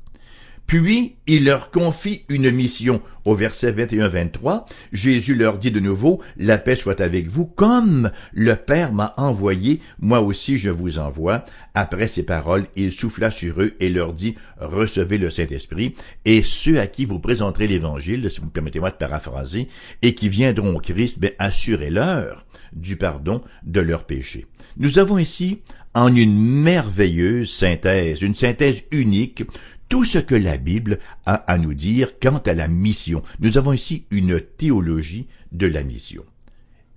puis 0.72 1.18
il 1.28 1.44
leur 1.44 1.70
confie 1.70 2.24
une 2.30 2.50
mission. 2.50 3.02
Au 3.26 3.36
verset 3.36 3.74
21-23, 3.74 4.64
Jésus 4.94 5.36
leur 5.36 5.58
dit 5.58 5.70
de 5.70 5.82
nouveau, 5.82 6.22
La 6.38 6.58
paix 6.58 6.78
soit 6.78 7.02
avec 7.02 7.28
vous, 7.28 7.46
comme 7.46 8.10
le 8.32 8.56
Père 8.56 8.94
m'a 8.94 9.14
envoyé, 9.18 9.82
moi 10.00 10.22
aussi 10.22 10.58
je 10.58 10.70
vous 10.70 10.98
envoie. 10.98 11.44
Après 11.74 12.08
ces 12.08 12.24
paroles, 12.24 12.68
il 12.78 12.94
souffla 12.94 13.32
sur 13.32 13.62
eux 13.62 13.74
et 13.82 13.90
leur 13.90 14.14
dit, 14.14 14.36
Recevez 14.62 15.18
le 15.18 15.30
Saint-Esprit, 15.30 15.94
et 16.24 16.42
ceux 16.42 16.80
à 16.80 16.88
qui 16.88 17.04
vous 17.04 17.20
présenterez 17.20 17.68
l'Évangile, 17.68 18.32
si 18.32 18.40
vous 18.40 18.48
permettez-moi 18.48 18.92
de 18.92 18.96
paraphraser, 18.96 19.68
et 20.02 20.16
qui 20.16 20.30
viendront 20.30 20.78
au 20.78 20.80
Christ, 20.80 21.20
ben, 21.20 21.32
assurez-leur 21.38 22.46
du 22.72 22.96
pardon 22.96 23.42
de 23.64 23.82
leurs 23.82 24.06
péchés. 24.06 24.46
Nous 24.78 25.00
avons 25.00 25.18
ici, 25.18 25.60
en 25.94 26.16
une 26.16 26.40
merveilleuse 26.40 27.52
synthèse, 27.52 28.22
une 28.22 28.36
synthèse 28.36 28.84
unique, 28.92 29.44
tout 29.92 30.06
ce 30.06 30.20
que 30.20 30.36
la 30.36 30.56
Bible 30.56 31.00
a 31.26 31.34
à 31.52 31.58
nous 31.58 31.74
dire 31.74 32.18
quant 32.18 32.38
à 32.38 32.54
la 32.54 32.70
mission. 32.70 33.24
Nous 33.42 33.58
avons 33.58 33.74
ici 33.74 34.06
une 34.10 34.40
théologie 34.40 35.28
de 35.52 35.68
la 35.68 35.84
mission. 35.84 36.24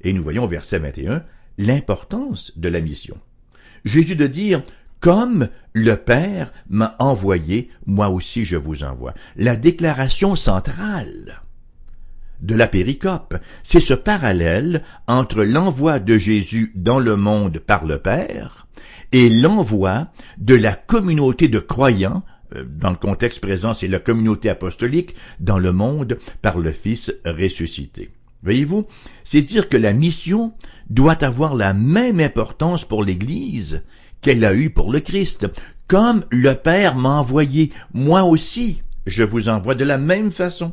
Et 0.03 0.13
nous 0.13 0.23
voyons 0.23 0.45
au 0.45 0.49
verset 0.49 0.79
21 0.79 1.25
l'importance 1.59 2.53
de 2.55 2.69
la 2.69 2.81
mission. 2.81 3.19
Jésus 3.85 4.15
de 4.15 4.29
dire 4.29 4.63
comme 5.01 5.49
le 5.73 5.97
Père 5.97 6.53
m'a 6.69 6.95
envoyé, 7.01 7.69
moi 7.85 8.11
aussi 8.11 8.45
je 8.45 8.57
vous 8.57 8.85
envoie. 8.85 9.15
La 9.35 9.57
déclaration 9.57 10.37
centrale 10.37 11.43
de 12.43 12.55
la 12.55 12.69
péricope, 12.69 13.37
c'est 13.65 13.81
ce 13.81 13.95
parallèle 13.95 14.85
entre 15.09 15.43
l'envoi 15.43 15.99
de 15.99 16.17
Jésus 16.17 16.71
dans 16.77 17.01
le 17.01 17.17
monde 17.17 17.59
par 17.59 17.87
le 17.87 17.99
Père 17.99 18.69
et 19.11 19.29
l'envoi 19.29 20.07
de 20.39 20.55
la 20.55 20.75
communauté 20.75 21.49
de 21.49 21.59
croyants 21.59 22.23
dans 22.79 22.91
le 22.91 22.97
contexte 22.97 23.41
présent, 23.41 23.75
c'est 23.75 23.89
la 23.89 23.99
communauté 23.99 24.49
apostolique 24.49 25.15
dans 25.41 25.59
le 25.59 25.73
monde 25.73 26.19
par 26.43 26.59
le 26.59 26.73
Fils 26.73 27.13
ressuscité. 27.25 28.11
Voyez-vous, 28.43 28.87
c'est 29.25 29.43
dire 29.43 29.69
que 29.69 29.77
la 29.77 29.95
mission 29.95 30.53
doit 30.91 31.25
avoir 31.25 31.55
la 31.55 31.73
même 31.73 32.21
importance 32.21 32.85
pour 32.85 33.03
l'Église 33.03 33.83
qu'elle 34.21 34.45
a 34.45 34.55
eue 34.55 34.71
pour 34.71 34.93
le 34.93 35.01
Christ. 35.01 35.47
Comme 35.87 36.25
le 36.31 36.55
Père 36.55 36.97
m'a 36.97 37.21
envoyé, 37.21 37.73
moi 37.95 38.25
aussi, 38.25 38.83
je 39.07 39.23
vous 39.23 39.49
envoie 39.49 39.75
de 39.75 39.85
la 39.85 39.99
même 39.99 40.31
façon. 40.31 40.73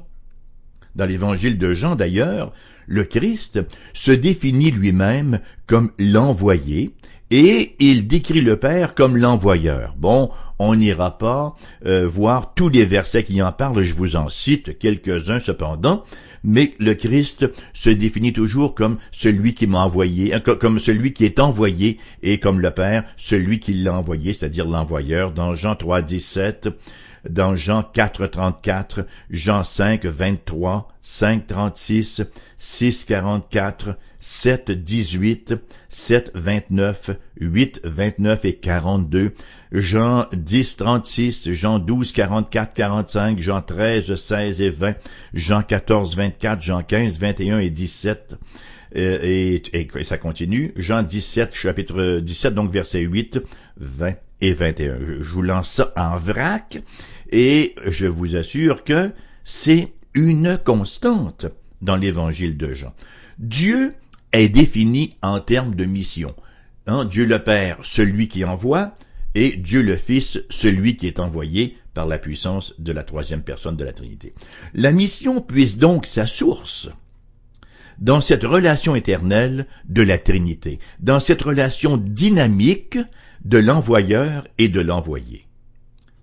Dans 0.96 1.06
l'évangile 1.06 1.58
de 1.58 1.74
Jean 1.74 1.96
d'ailleurs, 1.96 2.52
le 2.88 3.06
Christ 3.06 3.62
se 3.94 4.12
définit 4.12 4.72
lui-même 4.72 5.40
comme 5.66 5.92
l'envoyé, 5.98 6.94
et 7.30 7.76
il 7.80 8.08
décrit 8.08 8.42
le 8.42 8.58
Père 8.58 8.94
comme 8.94 9.16
l'envoyeur. 9.16 9.96
Bon, 9.98 10.30
on 10.62 10.76
n'ira 10.76 11.18
pas 11.18 11.56
euh, 11.88 12.08
voir 12.08 12.54
tous 12.54 12.70
les 12.70 12.86
versets 12.86 13.24
qui 13.24 13.42
en 13.42 13.52
parlent, 13.52 13.82
je 13.82 13.96
vous 13.96 14.16
en 14.16 14.30
cite 14.30 14.78
quelques-uns 14.78 15.40
cependant, 15.40 16.04
mais 16.44 16.74
le 16.80 16.94
Christ 16.94 17.50
se 17.74 17.90
définit 17.90 18.32
toujours 18.32 18.76
comme 18.76 18.98
celui 19.12 19.56
qui 19.56 19.66
m'a 19.66 19.84
envoyé, 19.84 20.36
hein, 20.36 20.40
comme 20.40 20.80
celui 20.80 21.14
qui 21.14 21.26
est 21.26 21.40
envoyé, 21.40 21.98
et 22.22 22.38
comme 22.38 22.60
le 22.60 22.70
Père, 22.70 23.06
celui 23.18 23.60
qui 23.60 23.74
l'a 23.74 23.96
envoyé, 23.96 24.34
c'est-à-dire 24.34 24.68
l'envoyeur, 24.68 25.32
dans 25.32 25.56
Jean 25.56 25.76
3, 25.76 26.04
17, 26.04 26.70
dans 27.30 27.56
Jean 27.56 27.84
4, 27.84 28.28
34, 28.28 29.06
Jean 29.30 29.64
5, 29.64 30.06
23, 30.06 30.88
5, 31.02 31.48
36, 31.48 32.22
6, 32.58 33.06
44, 33.06 33.98
7, 34.20 34.72
18, 34.72 35.56
7, 35.90 36.32
29, 36.36 37.12
8, 37.40 37.82
29 37.84 38.46
et 38.46 38.56
42, 38.56 39.34
Jean 39.72 40.28
10, 40.34 40.78
36, 40.78 41.52
Jean 41.52 41.80
12, 41.80 42.12
44, 42.12 42.74
45, 42.74 43.40
Jean 43.40 43.62
13, 43.62 44.16
16 44.16 44.62
et 44.62 44.70
20, 44.70 44.96
Jean 45.34 45.62
14, 45.64 46.16
24, 46.16 46.62
Jean 46.62 46.84
15, 46.84 47.20
21 47.20 47.60
et 47.60 47.70
17, 47.70 48.36
euh, 48.96 49.20
et, 49.24 49.62
et, 49.74 50.04
ça 50.04 50.18
continue. 50.18 50.74
Jean 50.76 51.04
17, 51.04 51.54
chapitre 51.54 52.20
17, 52.20 52.54
donc 52.54 52.72
verset 52.72 53.02
8, 53.02 53.40
20 53.78 54.14
et 54.42 54.54
21. 54.54 54.98
Je 55.22 55.30
vous 55.30 55.42
lance 55.42 55.72
ça 55.72 55.94
en 55.96 56.18
vrac 56.18 56.82
et 57.32 57.76
je 57.88 58.08
vous 58.08 58.36
assure 58.36 58.84
que 58.84 59.12
c'est 59.46 59.94
une 60.14 60.58
constante 60.64 61.46
dans 61.82 61.96
l'évangile 61.96 62.58
de 62.58 62.74
Jean. 62.74 62.94
Dieu 63.40 63.94
est 64.34 64.50
défini 64.50 65.16
en 65.22 65.40
termes 65.40 65.76
de 65.76 65.86
mission. 65.86 66.36
Hein, 66.88 67.06
Dieu 67.06 67.26
le 67.26 67.40
Père, 67.40 67.78
celui 67.84 68.28
qui 68.28 68.44
envoie, 68.44 68.94
et 69.36 69.56
Dieu 69.56 69.82
le 69.82 69.96
Fils, 69.96 70.42
celui 70.50 70.98
qui 70.98 71.08
est 71.08 71.20
envoyé 71.20 71.78
par 71.94 72.06
la 72.06 72.18
puissance 72.18 72.74
de 72.80 72.92
la 72.92 73.04
troisième 73.04 73.44
personne 73.44 73.78
de 73.78 73.84
la 73.84 73.94
Trinité. 73.94 74.34
La 74.74 74.92
mission 74.92 75.42
puise 75.42 75.78
donc 75.78 76.06
sa 76.06 76.26
source 76.26 76.90
dans 78.02 78.20
cette 78.20 78.44
relation 78.44 78.96
éternelle 78.96 79.68
de 79.88 80.02
la 80.02 80.18
Trinité, 80.18 80.80
dans 81.00 81.20
cette 81.20 81.44
relation 81.44 81.98
dynamique 81.98 82.98
de 83.46 83.60
l'envoyeur 83.60 84.48
et 84.58 84.68
de 84.68 84.82
l'envoyé. 84.82 85.46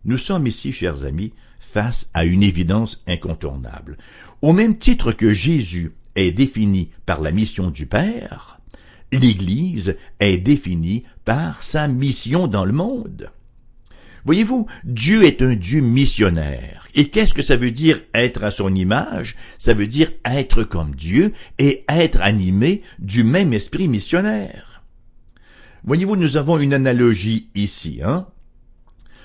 Nous 0.05 0.19
sommes 0.19 0.47
ici, 0.47 0.73
chers 0.73 1.05
amis, 1.05 1.33
face 1.61 2.09
à 2.15 2.25
une 2.25 2.43
évidence 2.43 3.03
incontournable. 3.07 3.97
Au 4.43 4.53
même 4.53 4.77
titre 4.77 5.13
que 5.13 5.33
Jésus 5.33 5.93
est 6.17 6.33
défini 6.33 6.91
par 7.07 7.21
la 7.21 7.31
mission 7.31 7.71
du 7.71 7.87
Père, 7.87 8.61
l'Église 9.13 9.97
est 10.19 10.39
définie 10.39 11.05
par 11.25 11.63
sa 11.63 11.87
mission 11.87 12.49
dans 12.49 12.65
le 12.65 12.73
monde. 12.73 13.31
Voyez-vous, 14.25 14.67
Dieu 14.85 15.25
est 15.25 15.43
un 15.43 15.55
Dieu 15.55 15.81
missionnaire. 15.81 16.87
Et 16.95 17.09
qu'est-ce 17.09 17.35
que 17.35 17.43
ça 17.43 17.57
veut 17.57 17.71
dire 17.71 18.01
être 18.15 18.45
à 18.45 18.51
son 18.51 18.75
image? 18.75 19.37
Ça 19.59 19.75
veut 19.75 19.87
dire 19.87 20.11
être 20.25 20.65
comme 20.65 20.95
Dieu 20.95 21.33
et 21.59 21.85
être 21.89 22.21
animé 22.21 22.83
du 22.99 23.25
même 23.25 23.53
esprit 23.53 23.89
missionnaire. 23.89 24.83
Voyez-vous, 25.85 26.17
nous 26.17 26.37
avons 26.37 26.59
une 26.59 26.75
analogie 26.75 27.49
ici. 27.55 28.01
Hein? 28.05 28.27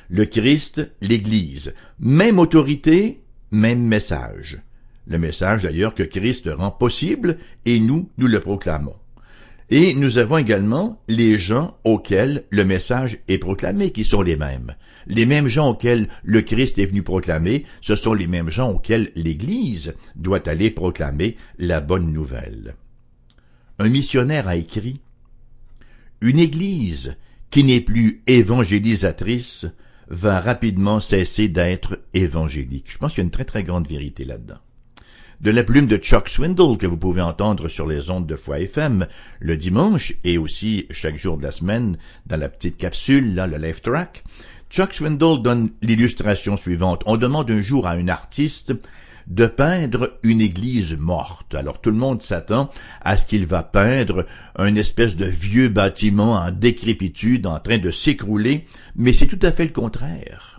Le 0.10 0.26
Christ, 0.26 0.92
l'Église. 1.02 1.74
Même 2.00 2.40
autorité, 2.40 3.24
même 3.52 3.82
message. 3.82 4.62
Le 5.08 5.18
message 5.18 5.64
d'ailleurs 5.64 5.96
que 5.96 6.04
Christ 6.04 6.50
rend 6.56 6.72
possible 6.72 7.38
et 7.66 7.80
nous, 7.80 8.10
nous 8.18 8.28
le 8.28 8.40
proclamons. 8.40 8.96
Et 9.70 9.94
nous 9.94 10.18
avons 10.18 10.38
également 10.38 11.02
les 11.08 11.40
gens 11.40 11.78
auxquels 11.84 12.44
le 12.50 12.66
message 12.66 13.20
est 13.28 13.38
proclamé, 13.38 13.92
qui 13.92 14.04
sont 14.04 14.22
les 14.22 14.36
mêmes. 14.36 14.76
Les 15.08 15.26
mêmes 15.26 15.48
gens 15.48 15.72
auxquels 15.72 16.10
le 16.24 16.42
Christ 16.42 16.80
est 16.80 16.86
venu 16.86 17.02
proclamer, 17.02 17.66
ce 17.82 17.96
sont 17.96 18.14
les 18.14 18.28
mêmes 18.28 18.50
gens 18.50 18.72
auxquels 18.72 19.12
l'Église 19.16 19.96
doit 20.16 20.48
aller 20.48 20.70
proclamer 20.70 21.38
la 21.58 21.82
bonne 21.82 22.12
nouvelle. 22.12 22.76
Un 23.80 23.90
missionnaire 23.90 24.48
a 24.48 24.56
écrit 24.56 25.00
Une 26.22 26.40
Église 26.40 27.16
qui 27.50 27.64
n'est 27.64 27.82
plus 27.82 28.22
évangélisatrice 28.28 29.66
va 30.08 30.40
rapidement 30.40 31.00
cesser 31.00 31.48
d'être 31.48 32.00
évangélique. 32.14 32.92
Je 32.92 32.98
pense 32.98 33.14
qu'il 33.14 33.20
y 33.20 33.24
a 33.24 33.26
une 33.26 33.32
très 33.32 33.46
très 33.46 33.64
grande 33.64 33.88
vérité 33.88 34.26
là-dedans 34.26 34.60
de 35.44 35.52
la 35.52 35.66
plume 35.66 35.88
de 35.88 35.98
Chuck 35.98 36.30
Swindle 36.30 36.78
que 36.78 36.88
vous 36.88 36.96
pouvez 36.96 37.22
entendre 37.22 37.68
sur 37.68 37.86
les 37.86 38.10
ondes 38.10 38.26
de 38.26 38.38
Foi 38.38 38.62
FM 38.62 39.08
le 39.42 39.58
dimanche 39.58 40.14
et 40.24 40.38
aussi 40.38 40.88
chaque 40.90 41.18
jour 41.18 41.36
de 41.36 41.44
la 41.44 41.52
semaine 41.52 41.98
dans 42.28 42.38
la 42.38 42.48
petite 42.48 42.78
capsule, 42.78 43.36
là, 43.36 43.46
le 43.46 43.58
Life 43.58 43.82
Track. 43.82 44.24
Chuck 44.70 44.94
Swindle 44.94 45.42
donne 45.42 45.72
l'illustration 45.82 46.56
suivante. 46.56 47.04
On 47.08 47.18
demande 47.18 47.52
un 47.52 47.60
jour 47.60 47.88
à 47.88 47.92
un 47.92 48.08
artiste 48.08 48.74
de 49.28 49.46
peindre 49.46 50.18
une 50.24 50.40
église 50.40 50.98
morte. 50.98 51.56
Alors 51.56 51.82
tout 51.82 51.92
le 51.92 51.98
monde 51.98 52.22
s'attend 52.22 52.70
à 53.02 53.18
ce 53.18 53.28
qu'il 53.28 53.46
va 53.46 53.64
peindre 53.64 54.26
un 54.56 54.76
espèce 54.78 55.18
de 55.18 55.26
vieux 55.26 55.68
bâtiment 55.68 56.36
en 56.36 56.52
décrépitude 56.52 57.48
en 57.48 57.60
train 57.60 57.80
de 57.80 57.92
s'écrouler, 57.92 58.64
mais 58.96 59.12
c'est 59.12 59.28
tout 59.28 59.40
à 59.42 59.52
fait 59.52 59.66
le 59.66 59.72
contraire 59.72 60.53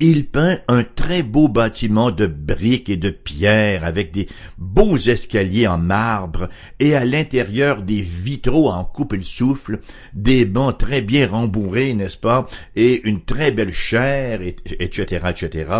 il 0.00 0.26
peint 0.26 0.58
un 0.66 0.82
très 0.82 1.22
beau 1.22 1.48
bâtiment 1.48 2.10
de 2.10 2.26
briques 2.26 2.88
et 2.88 2.96
de 2.96 3.10
pierres 3.10 3.84
avec 3.84 4.12
des 4.12 4.28
beaux 4.58 4.96
escaliers 4.96 5.68
en 5.68 5.78
marbre 5.78 6.48
et 6.80 6.94
à 6.94 7.04
l'intérieur 7.04 7.82
des 7.82 8.00
vitraux 8.00 8.70
en 8.70 8.84
coupe 8.84 9.12
le 9.12 9.22
souffle, 9.22 9.80
des 10.12 10.44
bancs 10.46 10.76
très 10.76 11.00
bien 11.00 11.28
rembourrés, 11.28 11.94
n'est-ce 11.94 12.18
pas, 12.18 12.48
et 12.74 13.06
une 13.08 13.22
très 13.22 13.52
belle 13.52 13.72
chair, 13.72 14.40
etc., 14.42 15.26
etc. 15.30 15.72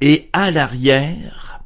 Et 0.00 0.28
à 0.32 0.50
l'arrière, 0.50 1.60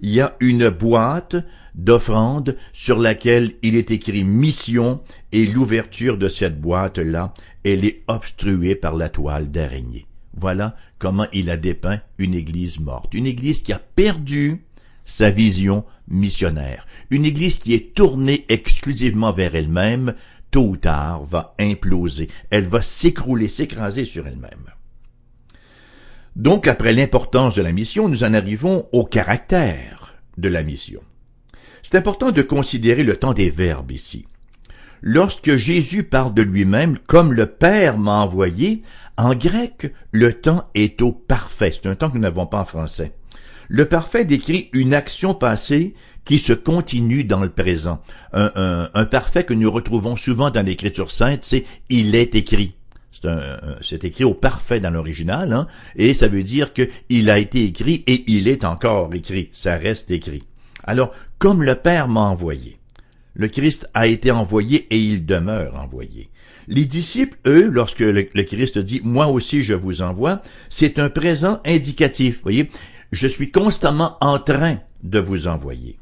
il 0.00 0.10
y 0.10 0.20
a 0.20 0.36
une 0.40 0.70
boîte 0.70 1.36
d'offrande 1.74 2.56
sur 2.72 2.98
laquelle 2.98 3.52
il 3.62 3.76
est 3.76 3.90
écrit 3.90 4.24
mission 4.24 5.00
et 5.32 5.46
l'ouverture 5.46 6.18
de 6.18 6.28
cette 6.28 6.60
boîte-là, 6.60 7.32
elle 7.64 7.84
est 7.84 8.02
obstruée 8.08 8.74
par 8.74 8.94
la 8.96 9.08
toile 9.08 9.50
d'araignée. 9.50 10.06
Voilà 10.36 10.76
comment 10.98 11.26
il 11.32 11.50
a 11.50 11.56
dépeint 11.56 12.00
une 12.18 12.34
église 12.34 12.80
morte, 12.80 13.14
une 13.14 13.26
église 13.26 13.62
qui 13.62 13.72
a 13.72 13.78
perdu 13.78 14.64
sa 15.04 15.30
vision 15.30 15.84
missionnaire, 16.08 16.86
une 17.10 17.24
église 17.24 17.58
qui 17.58 17.74
est 17.74 17.94
tournée 17.94 18.44
exclusivement 18.48 19.32
vers 19.32 19.54
elle-même, 19.54 20.14
tôt 20.50 20.68
ou 20.68 20.76
tard 20.76 21.24
va 21.24 21.54
imploser, 21.58 22.28
elle 22.50 22.66
va 22.66 22.82
s'écrouler, 22.82 23.48
s'écraser 23.48 24.04
sur 24.04 24.26
elle-même. 24.26 24.70
Donc, 26.36 26.66
après 26.66 26.92
l'importance 26.92 27.54
de 27.54 27.62
la 27.62 27.72
mission, 27.72 28.08
nous 28.08 28.24
en 28.24 28.34
arrivons 28.34 28.88
au 28.92 29.04
caractère 29.04 30.14
de 30.36 30.48
la 30.48 30.64
mission. 30.64 31.00
C'est 31.82 31.96
important 31.96 32.32
de 32.32 32.42
considérer 32.42 33.04
le 33.04 33.16
temps 33.16 33.34
des 33.34 33.50
verbes 33.50 33.92
ici. 33.92 34.26
Lorsque 35.06 35.56
Jésus 35.56 36.02
parle 36.02 36.32
de 36.32 36.40
lui-même 36.40 36.96
comme 37.06 37.34
le 37.34 37.44
Père 37.44 37.98
m'a 37.98 38.22
envoyé, 38.22 38.82
en 39.18 39.34
grec, 39.34 39.92
le 40.12 40.32
temps 40.32 40.70
est 40.74 41.02
au 41.02 41.12
parfait. 41.12 41.72
C'est 41.74 41.90
un 41.90 41.94
temps 41.94 42.08
que 42.08 42.14
nous 42.14 42.22
n'avons 42.22 42.46
pas 42.46 42.60
en 42.60 42.64
français. 42.64 43.12
Le 43.68 43.84
parfait 43.84 44.24
décrit 44.24 44.70
une 44.72 44.94
action 44.94 45.34
passée 45.34 45.94
qui 46.24 46.38
se 46.38 46.54
continue 46.54 47.22
dans 47.22 47.40
le 47.40 47.50
présent. 47.50 48.00
Un, 48.32 49.04
parfait 49.04 49.44
que 49.44 49.52
nous 49.52 49.70
retrouvons 49.70 50.16
souvent 50.16 50.50
dans 50.50 50.64
l'écriture 50.64 51.10
sainte, 51.10 51.44
c'est 51.44 51.66
il 51.90 52.14
est 52.14 52.34
écrit. 52.34 52.74
C'est 53.82 54.04
écrit 54.04 54.24
au 54.24 54.32
parfait 54.32 54.80
dans 54.80 54.90
l'original, 54.90 55.52
hein, 55.52 55.66
et 55.96 56.14
ça 56.14 56.28
veut 56.28 56.44
dire 56.44 56.72
que 56.72 56.88
il 57.10 57.28
a 57.28 57.38
été 57.38 57.62
écrit 57.62 58.04
et 58.06 58.24
il 58.26 58.48
est 58.48 58.64
encore 58.64 59.12
écrit. 59.12 59.50
Ça 59.52 59.76
reste 59.76 60.10
écrit. 60.10 60.44
Alors, 60.82 61.12
comme 61.38 61.62
le 61.62 61.74
Père 61.74 62.08
m'a 62.08 62.22
envoyé, 62.22 62.78
le 63.34 63.48
Christ 63.48 63.88
a 63.94 64.06
été 64.06 64.30
envoyé 64.30 64.86
et 64.90 64.98
il 64.98 65.26
demeure 65.26 65.74
envoyé. 65.76 66.30
Les 66.66 66.86
disciples, 66.86 67.36
eux, 67.46 67.68
lorsque 67.68 68.00
le, 68.00 68.22
Christ 68.22 68.78
dit 68.78 69.00
Moi 69.04 69.26
aussi 69.26 69.62
je 69.62 69.74
vous 69.74 70.02
envoie, 70.02 70.40
c'est 70.70 70.98
un 70.98 71.10
présent 71.10 71.60
indicatif. 71.66 72.40
voyez, 72.42 72.70
je 73.12 73.28
suis 73.28 73.50
constamment 73.50 74.16
en 74.20 74.38
train 74.38 74.78
de 75.02 75.18
vous 75.18 75.46
envoyer. 75.46 75.98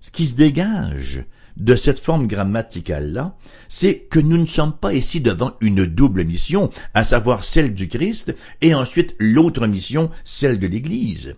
Ce 0.00 0.10
qui 0.10 0.26
se 0.26 0.34
dégage 0.34 1.24
de 1.56 1.76
cette 1.76 2.00
forme 2.00 2.26
grammaticale-là, 2.26 3.36
c'est 3.68 4.00
que 4.10 4.20
nous 4.20 4.36
ne 4.36 4.46
sommes 4.46 4.76
pas 4.76 4.92
ici 4.92 5.20
devant 5.20 5.54
une 5.60 5.86
double 5.86 6.24
mission, 6.24 6.70
à 6.92 7.04
savoir 7.04 7.44
celle 7.44 7.72
du 7.72 7.88
Christ, 7.88 8.34
et 8.60 8.74
ensuite 8.74 9.14
l'autre 9.18 9.66
mission, 9.66 10.10
celle 10.24 10.58
de 10.58 10.66
l'Église. 10.66 11.36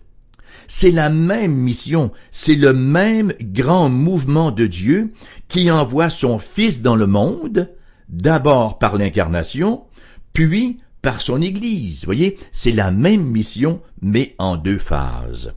C'est 0.71 0.91
la 0.91 1.09
même 1.09 1.55
mission, 1.55 2.13
c'est 2.31 2.55
le 2.55 2.75
même 2.75 3.33
grand 3.41 3.89
mouvement 3.89 4.51
de 4.51 4.67
Dieu 4.67 5.15
qui 5.49 5.71
envoie 5.71 6.11
son 6.11 6.39
Fils 6.39 6.83
dans 6.83 6.95
le 6.95 7.07
monde, 7.07 7.71
d'abord 8.11 8.79
par 8.79 8.97
l'incarnation, 8.97 9.85
puis 10.35 10.77
par 11.01 11.23
son 11.23 11.41
Église. 11.41 12.01
Vous 12.01 12.07
voyez, 12.07 12.37
c'est 12.53 12.73
la 12.73 12.91
même 12.91 13.25
mission, 13.25 13.81
mais 14.03 14.35
en 14.37 14.59
deux 14.59 14.77
phases. 14.77 15.55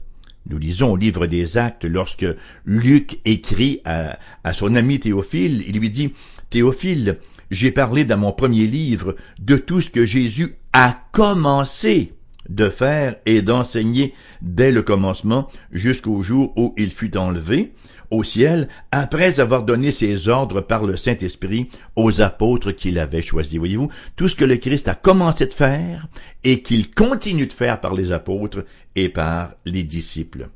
Nous 0.48 0.56
lisons 0.56 0.92
au 0.92 0.96
livre 0.96 1.26
des 1.26 1.58
Actes 1.58 1.84
lorsque 1.84 2.26
Luc 2.64 3.20
écrit 3.26 3.82
à, 3.84 4.18
à, 4.44 4.54
son 4.54 4.74
ami 4.74 4.98
Théophile, 4.98 5.62
il 5.68 5.78
lui 5.78 5.90
dit, 5.90 6.14
Théophile, 6.48 7.18
j'ai 7.50 7.70
parlé 7.70 8.06
dans 8.06 8.16
mon 8.16 8.32
premier 8.32 8.66
livre 8.66 9.14
de 9.38 9.56
tout 9.56 9.82
ce 9.82 9.90
que 9.90 10.06
Jésus 10.06 10.56
a 10.72 10.98
commencé 11.12 12.14
de 12.48 12.68
faire 12.68 13.16
et 13.26 13.42
d'enseigner 13.42 14.14
dès 14.40 14.72
le 14.72 14.82
commencement 14.82 15.48
jusqu'au 15.70 16.22
jour 16.22 16.52
où 16.56 16.74
il 16.76 16.90
fut 16.90 17.16
enlevé 17.16 17.72
au 18.12 18.22
ciel 18.22 18.68
après 18.90 19.40
avoir 19.40 19.62
donné 19.62 19.90
ses 19.90 20.28
ordres 20.28 20.60
par 20.60 20.84
le 20.84 20.96
Saint-Esprit 20.96 21.68
aux 21.96 22.20
apôtres 22.20 22.72
qu'il 22.72 22.98
avait 22.98 23.22
choisis. 23.22 23.58
Voyez-vous, 23.58 23.88
tout 24.16 24.28
ce 24.28 24.36
que 24.36 24.44
le 24.44 24.56
Christ 24.56 24.86
a 24.88 24.94
commencé 24.94 25.46
de 25.46 25.54
faire 25.54 26.06
et 26.44 26.62
qu'il 26.62 26.90
continue 26.90 27.46
de 27.46 27.52
faire 27.52 27.80
par 27.80 27.94
les 27.94 28.12
apôtres 28.12 28.64
et 28.94 29.08
par 29.08 29.54
les 29.64 29.82
disciples. 29.82 30.48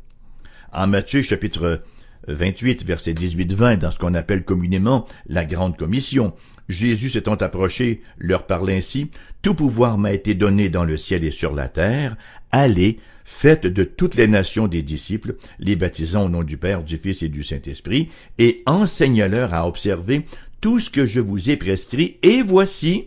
En 0.72 0.86
Matthieu 0.86 1.22
chapitre 1.22 1.82
28, 2.28 2.84
verset 2.84 3.12
18-20, 3.12 3.78
dans 3.78 3.90
ce 3.90 3.98
qu'on 3.98 4.14
appelle 4.14 4.44
communément 4.44 5.06
la 5.28 5.44
Grande 5.44 5.76
Commission. 5.76 6.34
Jésus 6.68 7.10
s'étant 7.10 7.34
approché, 7.34 8.02
leur 8.18 8.46
parle 8.46 8.70
ainsi, 8.70 9.10
Tout 9.42 9.54
pouvoir 9.54 9.98
m'a 9.98 10.12
été 10.12 10.34
donné 10.34 10.68
dans 10.68 10.84
le 10.84 10.96
ciel 10.96 11.24
et 11.24 11.30
sur 11.30 11.54
la 11.54 11.68
terre, 11.68 12.16
allez, 12.50 12.98
faites 13.24 13.66
de 13.66 13.84
toutes 13.84 14.14
les 14.14 14.28
nations 14.28 14.68
des 14.68 14.82
disciples, 14.82 15.36
les 15.58 15.76
baptisant 15.76 16.26
au 16.26 16.28
nom 16.28 16.42
du 16.42 16.56
Père, 16.56 16.82
du 16.82 16.96
Fils 16.96 17.22
et 17.22 17.28
du 17.28 17.42
Saint-Esprit, 17.42 18.08
et 18.38 18.62
enseigne-leur 18.66 19.54
à 19.54 19.66
observer 19.66 20.24
tout 20.60 20.80
ce 20.80 20.90
que 20.90 21.06
je 21.06 21.20
vous 21.20 21.50
ai 21.50 21.56
prescrit, 21.56 22.16
et 22.22 22.42
voici, 22.42 23.06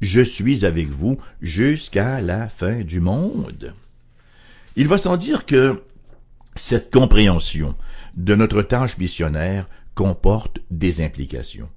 je 0.00 0.20
suis 0.20 0.64
avec 0.64 0.88
vous 0.88 1.18
jusqu'à 1.40 2.20
la 2.20 2.48
fin 2.48 2.80
du 2.82 3.00
monde. 3.00 3.74
Il 4.76 4.88
va 4.88 4.98
sans 4.98 5.16
dire 5.16 5.44
que 5.44 5.82
cette 6.54 6.92
compréhension 6.92 7.74
de 8.18 8.34
notre 8.34 8.62
tâche 8.62 8.98
missionnaire 8.98 9.68
comporte 9.94 10.58
des 10.70 11.00
implications. 11.00 11.70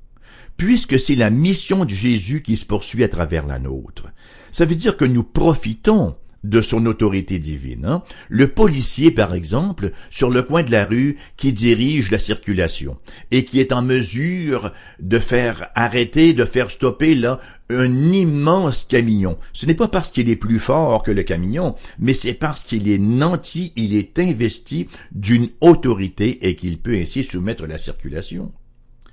Puisque 0.58 1.00
c'est 1.00 1.16
la 1.16 1.30
mission 1.30 1.86
de 1.86 1.92
Jésus 1.92 2.42
qui 2.42 2.58
se 2.58 2.66
poursuit 2.66 3.04
à 3.04 3.10
travers 3.10 3.46
la 3.46 3.60
nôtre, 3.60 4.08
ça 4.52 4.66
veut 4.66 4.76
dire 4.76 4.98
que 4.98 5.06
nous 5.06 5.24
profitons 5.24 6.16
de 6.44 6.62
son 6.62 6.86
autorité 6.86 7.40
divine. 7.40 7.86
Hein. 7.86 8.04
Le 8.30 8.48
policier, 8.48 9.12
par 9.12 9.34
exemple, 9.34 9.92
sur 10.10 10.30
le 10.30 10.42
coin 10.42 10.64
de 10.64 10.72
la 10.72 10.86
rue, 10.86 11.18
qui 11.38 11.54
dirige 11.54 12.12
la 12.12 12.20
circulation 12.20 12.98
et 13.32 13.46
qui 13.46 13.60
est 13.60 13.74
en 13.74 13.82
mesure 13.82 14.72
de 15.00 15.20
faire 15.20 15.70
arrêter, 15.76 16.34
de 16.34 16.46
faire 16.46 16.72
stopper 16.72 17.16
là 17.16 17.40
un 17.70 18.12
immense 18.12 18.86
camion. 18.86 19.38
Ce 19.54 19.66
n'est 19.66 19.76
pas 19.76 19.88
parce 19.88 20.12
qu'il 20.12 20.30
est 20.30 20.36
plus 20.36 20.60
fort 20.60 21.04
que 21.04 21.12
le 21.12 21.24
camion, 21.24 21.76
mais 22.00 22.14
c'est 22.14 22.34
parce 22.34 22.64
qu'il 22.64 22.90
est 22.90 22.98
nanti, 22.98 23.72
il 23.76 23.96
est 23.96 24.20
investi 24.20 24.88
d'une 25.12 25.50
autorité 25.62 26.48
et 26.48 26.56
qu'il 26.56 26.80
peut 26.80 26.96
ainsi 26.96 27.24
soumettre 27.24 27.66
la 27.66 27.78
circulation. 27.78 28.52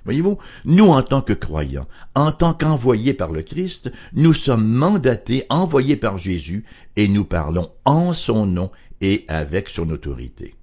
Voyez-vous, 0.05 0.37
nous 0.65 0.87
en 0.87 1.01
tant 1.01 1.21
que 1.21 1.33
croyants, 1.33 1.87
en 2.15 2.31
tant 2.31 2.53
qu'envoyés 2.53 3.13
par 3.13 3.31
le 3.31 3.41
Christ, 3.41 3.91
nous 4.13 4.33
sommes 4.33 4.67
mandatés, 4.67 5.45
envoyés 5.49 5.95
par 5.95 6.17
Jésus, 6.17 6.65
et 6.95 7.07
nous 7.07 7.25
parlons 7.25 7.71
en 7.85 8.13
son 8.13 8.45
nom 8.45 8.71
et 9.01 9.25
avec 9.27 9.69
son 9.69 9.89
autorité. 9.89 10.55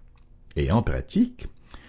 Et 0.57 0.70
en 0.70 0.83
pratique, 0.83 1.46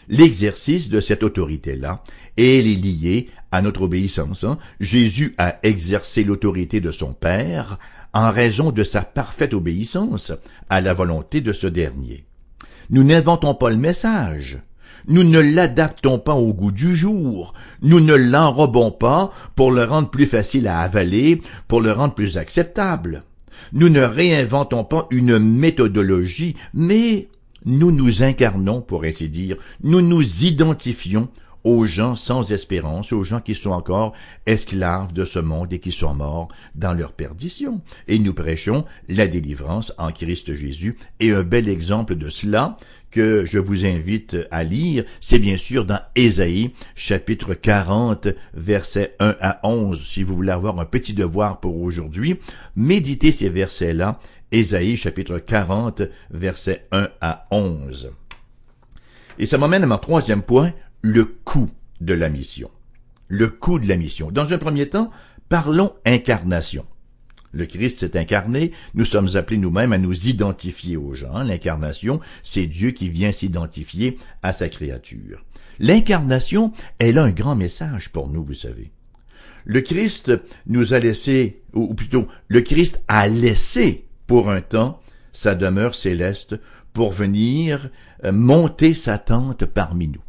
l'exercice 0.09 0.89
de 0.89 1.01
cette 1.01 1.23
autorité-là, 1.23 2.03
est 2.37 2.61
lié 2.61 3.29
à 3.51 3.61
notre 3.61 3.83
obéissance. 3.83 4.43
Hein. 4.43 4.57
Jésus 4.79 5.33
a 5.37 5.57
exercé 5.63 6.23
l'autorité 6.23 6.79
de 6.79 6.91
son 6.91 7.13
Père 7.13 7.77
en 8.13 8.31
raison 8.31 8.71
de 8.71 8.83
sa 8.83 9.01
parfaite 9.01 9.53
obéissance 9.53 10.31
à 10.69 10.81
la 10.81 10.93
volonté 10.93 11.41
de 11.41 11.53
ce 11.53 11.67
dernier. 11.67 12.25
Nous 12.89 13.03
n'inventons 13.03 13.53
pas 13.53 13.69
le 13.69 13.77
message, 13.77 14.59
nous 15.07 15.23
ne 15.23 15.39
l'adaptons 15.39 16.19
pas 16.19 16.35
au 16.35 16.53
goût 16.53 16.71
du 16.71 16.95
jour. 16.95 17.53
Nous 17.81 17.99
ne 17.99 18.13
l'enrobons 18.13 18.91
pas 18.91 19.31
pour 19.55 19.71
le 19.71 19.83
rendre 19.83 20.09
plus 20.09 20.25
facile 20.25 20.67
à 20.67 20.79
avaler, 20.79 21.41
pour 21.67 21.81
le 21.81 21.91
rendre 21.91 22.13
plus 22.13 22.37
acceptable. 22.37 23.23
Nous 23.73 23.89
ne 23.89 24.01
réinventons 24.01 24.83
pas 24.83 25.07
une 25.11 25.39
méthodologie, 25.39 26.55
mais 26.73 27.27
nous 27.65 27.91
nous 27.91 28.23
incarnons, 28.23 28.81
pour 28.81 29.03
ainsi 29.03 29.29
dire, 29.29 29.57
nous 29.83 30.01
nous 30.01 30.43
identifions 30.43 31.29
aux 31.67 31.83
gens 31.83 32.15
sans 32.15 32.53
espérance, 32.53 33.11
aux 33.11 33.25
gens 33.25 33.41
qui 33.41 33.53
sont 33.53 33.71
encore 33.71 34.13
esclaves 34.45 35.11
de 35.11 35.25
ce 35.25 35.39
monde 35.39 35.73
et 35.73 35.79
qui 35.79 35.91
sont 35.91 36.13
morts 36.13 36.47
dans 36.75 36.93
leur 36.93 37.11
perdition. 37.11 37.81
Et 38.07 38.19
nous 38.19 38.33
prêchons 38.33 38.85
la 39.09 39.27
délivrance 39.27 39.91
en 39.97 40.13
Christ 40.13 40.53
Jésus. 40.53 40.97
Et 41.19 41.33
un 41.33 41.43
bel 41.43 41.67
exemple 41.67 42.15
de 42.15 42.29
cela 42.29 42.77
que 43.11 43.43
je 43.43 43.59
vous 43.59 43.85
invite 43.85 44.37
à 44.49 44.63
lire, 44.63 45.03
c'est 45.19 45.39
bien 45.39 45.57
sûr 45.57 45.83
dans 45.83 45.99
Ésaïe, 46.15 46.71
chapitre 46.95 47.53
40, 47.53 48.29
versets 48.53 49.17
1 49.19 49.35
à 49.41 49.59
11. 49.67 50.01
Si 50.07 50.23
vous 50.23 50.35
voulez 50.35 50.53
avoir 50.53 50.79
un 50.79 50.85
petit 50.85 51.13
devoir 51.13 51.59
pour 51.59 51.81
aujourd'hui, 51.81 52.39
méditez 52.77 53.33
ces 53.33 53.49
versets-là. 53.49 54.21
Ésaïe, 54.53 54.95
chapitre 54.95 55.37
40, 55.39 56.03
versets 56.31 56.87
1 56.93 57.09
à 57.19 57.45
11. 57.51 58.11
Et 59.39 59.45
ça 59.45 59.57
m'amène 59.57 59.83
à 59.83 59.87
mon 59.87 59.97
troisième 59.97 60.41
point, 60.41 60.71
le 61.01 61.25
coût 61.25 61.69
de 62.01 62.13
la 62.13 62.29
mission. 62.29 62.71
Le 63.27 63.49
coût 63.49 63.79
de 63.79 63.87
la 63.87 63.97
mission. 63.97 64.31
Dans 64.31 64.53
un 64.53 64.57
premier 64.57 64.89
temps, 64.89 65.11
parlons 65.49 65.93
incarnation. 66.05 66.85
Le 67.51 67.65
Christ 67.65 67.99
s'est 67.99 68.17
incarné, 68.17 68.71
nous 68.93 69.05
sommes 69.05 69.35
appelés 69.35 69.57
nous-mêmes 69.57 69.93
à 69.93 69.97
nous 69.97 70.27
identifier 70.27 70.97
aux 70.97 71.13
gens. 71.13 71.43
L'incarnation, 71.43 72.19
c'est 72.43 72.67
Dieu 72.67 72.91
qui 72.91 73.09
vient 73.09 73.31
s'identifier 73.31 74.17
à 74.43 74.53
sa 74.53 74.69
créature. 74.69 75.43
L'incarnation, 75.79 76.73
elle 76.99 77.17
a 77.17 77.23
un 77.23 77.31
grand 77.31 77.55
message 77.55 78.09
pour 78.09 78.27
nous, 78.27 78.43
vous 78.43 78.53
savez. 78.53 78.91
Le 79.65 79.81
Christ 79.81 80.31
nous 80.65 80.93
a 80.93 80.99
laissé, 80.99 81.61
ou 81.73 81.93
plutôt, 81.93 82.27
le 82.47 82.61
Christ 82.61 83.01
a 83.07 83.27
laissé 83.27 84.05
pour 84.27 84.49
un 84.49 84.61
temps 84.61 85.01
sa 85.33 85.55
demeure 85.55 85.95
céleste 85.95 86.55
pour 86.93 87.11
venir 87.11 87.89
euh, 88.23 88.31
monter 88.31 88.95
sa 88.95 89.17
tente 89.17 89.65
parmi 89.65 90.07
nous. 90.07 90.23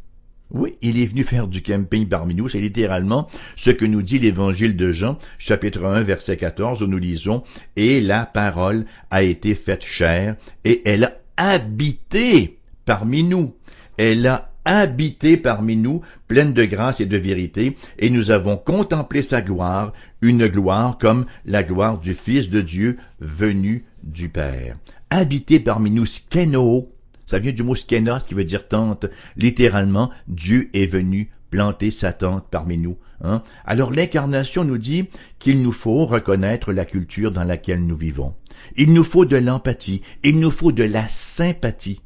Oui, 0.51 0.77
il 0.81 0.99
est 0.99 1.07
venu 1.07 1.25
faire 1.25 1.47
du 1.47 1.61
camping 1.61 2.09
parmi 2.09 2.35
nous. 2.35 2.49
C'est 2.49 2.61
littéralement 2.61 3.29
ce 3.57 3.71
que 3.71 3.85
nous 3.85 4.01
dit 4.01 4.19
l'évangile 4.19 4.77
de 4.77 4.93
Jean, 4.93 5.19
chapitre 5.39 5.85
1, 5.85 6.03
verset 6.03 6.39
14, 6.39 6.83
où 6.83 6.87
nous 6.87 6.99
lisons, 6.99 7.43
Et 7.77 8.01
la 8.01 8.25
parole 8.25 8.87
a 9.11 9.23
été 9.23 9.55
faite 9.55 9.85
chair, 9.85 10.37
et 10.65 10.83
elle 10.89 11.05
a 11.05 11.19
habité 11.37 12.59
parmi 12.87 13.25
nous. 13.25 13.55
Elle 13.99 14.27
a 14.27 14.51
habité 14.65 15.37
parmi 15.37 15.77
nous, 15.77 16.01
pleine 16.29 16.55
de 16.55 16.65
grâce 16.65 17.01
et 17.01 17.07
de 17.07 17.17
vérité, 17.19 17.77
et 17.99 18.09
nous 18.09 18.31
avons 18.31 18.57
contemplé 18.57 19.21
sa 19.21 19.43
gloire, 19.43 19.93
une 20.23 20.47
gloire 20.47 20.97
comme 20.99 21.27
la 21.45 21.63
gloire 21.63 21.99
du 21.99 22.15
Fils 22.15 22.49
de 22.49 22.63
Dieu 22.63 22.97
venu 23.21 23.85
du 24.03 24.31
Père. 24.31 24.77
Habité 25.11 25.61
parmi 25.61 25.91
nous, 25.91 26.07
skeno, 26.07 26.91
ça 27.29 27.38
vient 27.38 27.53
du 27.53 27.62
mot 27.62 27.75
skenos 27.75 28.25
qui 28.27 28.35
veut 28.35 28.45
dire 28.45 28.67
tente. 28.67 29.07
Littéralement, 29.37 30.11
Dieu 30.27 30.71
est 30.73 30.87
venu 30.87 31.31
planter 31.51 31.91
sa 31.91 32.12
tente 32.12 32.47
parmi 32.51 32.79
nous. 32.79 32.97
Hein? 33.21 33.43
Alors 33.67 33.91
l'incarnation 33.91 34.64
nous 34.64 34.79
dit 34.79 35.09
qu'il 35.38 35.62
nous 35.62 35.73
faut 35.73 36.07
reconnaître 36.07 36.73
la 36.73 36.87
culture 36.87 37.31
dans 37.31 37.45
laquelle 37.45 37.87
nous 37.87 37.97
vivons. 37.97 38.35
Il 38.77 38.95
nous 38.95 39.05
faut 39.05 39.27
de 39.27 39.37
l'empathie, 39.37 40.01
il 40.25 40.41
nous 40.41 40.51
faut 40.51 40.73
de 40.73 40.85
la 40.85 41.07
sympathie. 41.07 42.01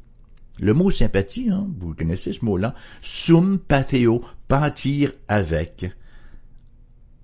Le 0.59 0.73
mot 0.73 0.91
sympathie, 0.91 1.49
hein, 1.49 1.67
vous 1.79 1.95
connaissez 1.95 2.33
ce 2.33 2.43
mot-là, 2.43 2.75
sum 3.01 3.59
pateo, 3.59 4.23
pâtir 4.47 5.13
avec. 5.27 5.85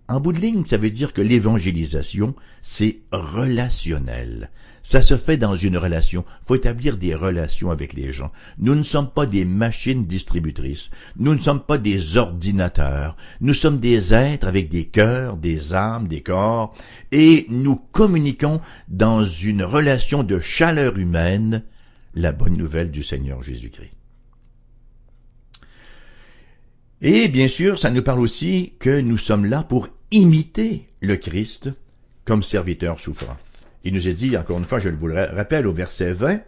En 0.08 0.20
bout 0.20 0.34
de 0.34 0.40
ligne, 0.40 0.66
ça 0.66 0.78
veut 0.78 0.90
dire 0.90 1.14
que 1.14 1.22
l'évangélisation, 1.22 2.34
c'est 2.62 3.02
relationnel. 3.12 4.50
Ça 4.84 5.02
se 5.02 5.18
fait 5.18 5.38
dans 5.38 5.56
une 5.56 5.78
relation. 5.78 6.26
faut 6.44 6.56
établir 6.56 6.98
des 6.98 7.16
relations 7.16 7.72
avec 7.72 7.94
les 7.94 8.12
gens. 8.12 8.32
Nous 8.58 8.76
ne 8.76 8.84
sommes 8.84 9.10
pas 9.10 9.26
des 9.26 9.46
machines 9.46 10.06
distributrices. 10.06 10.90
Nous 11.18 11.36
ne 11.36 11.40
sommes 11.40 11.62
pas 11.62 11.78
des 11.78 12.18
ordinateurs. 12.18 13.16
Nous 13.42 13.54
sommes 13.54 13.80
des 13.80 14.14
êtres 14.14 14.48
avec 14.48 14.70
des 14.70 14.86
cœurs, 14.86 15.38
des 15.38 15.74
âmes, 15.74 16.08
des 16.08 16.22
corps, 16.22 16.74
et 17.12 17.46
nous 17.50 17.76
communiquons 17.76 18.62
dans 18.88 19.26
une 19.26 19.64
relation 19.64 20.24
de 20.24 20.40
chaleur 20.40 20.98
humaine 20.98 21.64
la 22.16 22.32
bonne 22.32 22.58
nouvelle 22.58 22.92
du 22.92 23.04
Seigneur 23.04 23.44
Jésus-Christ. 23.44 23.92
Et 27.02 27.30
bien 27.30 27.48
sûr, 27.48 27.80
ça 27.80 27.90
nous 27.90 28.04
parle 28.04 28.20
aussi 28.20 28.74
que 28.80 29.00
nous 29.00 29.18
sommes 29.18 29.46
là 29.46 29.64
pour 29.64 29.88
imiter 30.12 30.90
le 31.00 31.16
Christ 31.16 31.70
comme 32.26 32.44
serviteur 32.44 33.00
souffrant. 33.00 33.38
Il 33.84 33.94
nous 33.94 34.08
est 34.08 34.14
dit, 34.14 34.36
encore 34.36 34.60
une 34.60 34.66
fois, 34.66 34.80
je 34.80 34.90
vous 34.90 35.08
le 35.08 35.16
rappelle, 35.16 35.68
au 35.68 35.74
verset 35.74 36.12
20, 36.12 36.42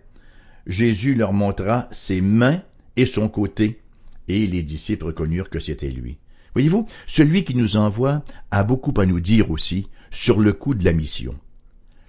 Jésus 0.68 1.16
leur 1.16 1.34
montra 1.34 1.88
ses 1.92 2.22
mains 2.22 2.62
et 2.98 3.06
son 3.06 3.30
côté, 3.30 3.80
et 4.28 4.48
les 4.48 4.64
disciples 4.64 5.06
reconnurent 5.06 5.50
que 5.50 5.60
c'était 5.60 5.90
lui. 5.90 6.18
Voyez-vous, 6.54 6.86
celui 7.08 7.44
qui 7.44 7.56
nous 7.56 7.78
envoie 7.78 8.24
a 8.52 8.64
beaucoup 8.64 8.94
à 9.00 9.06
nous 9.06 9.22
dire 9.22 9.52
aussi 9.52 9.88
sur 10.12 10.40
le 10.40 10.52
coup 10.52 10.76
de 10.76 10.84
la 10.84 10.94
mission. 10.94 11.36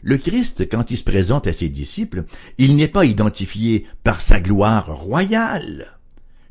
Le 0.03 0.17
Christ, 0.17 0.69
quand 0.69 0.91
il 0.91 0.97
se 0.97 1.05
présente 1.05 1.47
à 1.47 1.53
ses 1.53 1.69
disciples, 1.69 2.25
il 2.59 2.75
n'est 2.75 2.89
pas 2.89 3.05
identifié 3.05 3.87
par 4.03 4.21
sa 4.21 4.41
gloire 4.41 4.93
royale. 4.93 5.99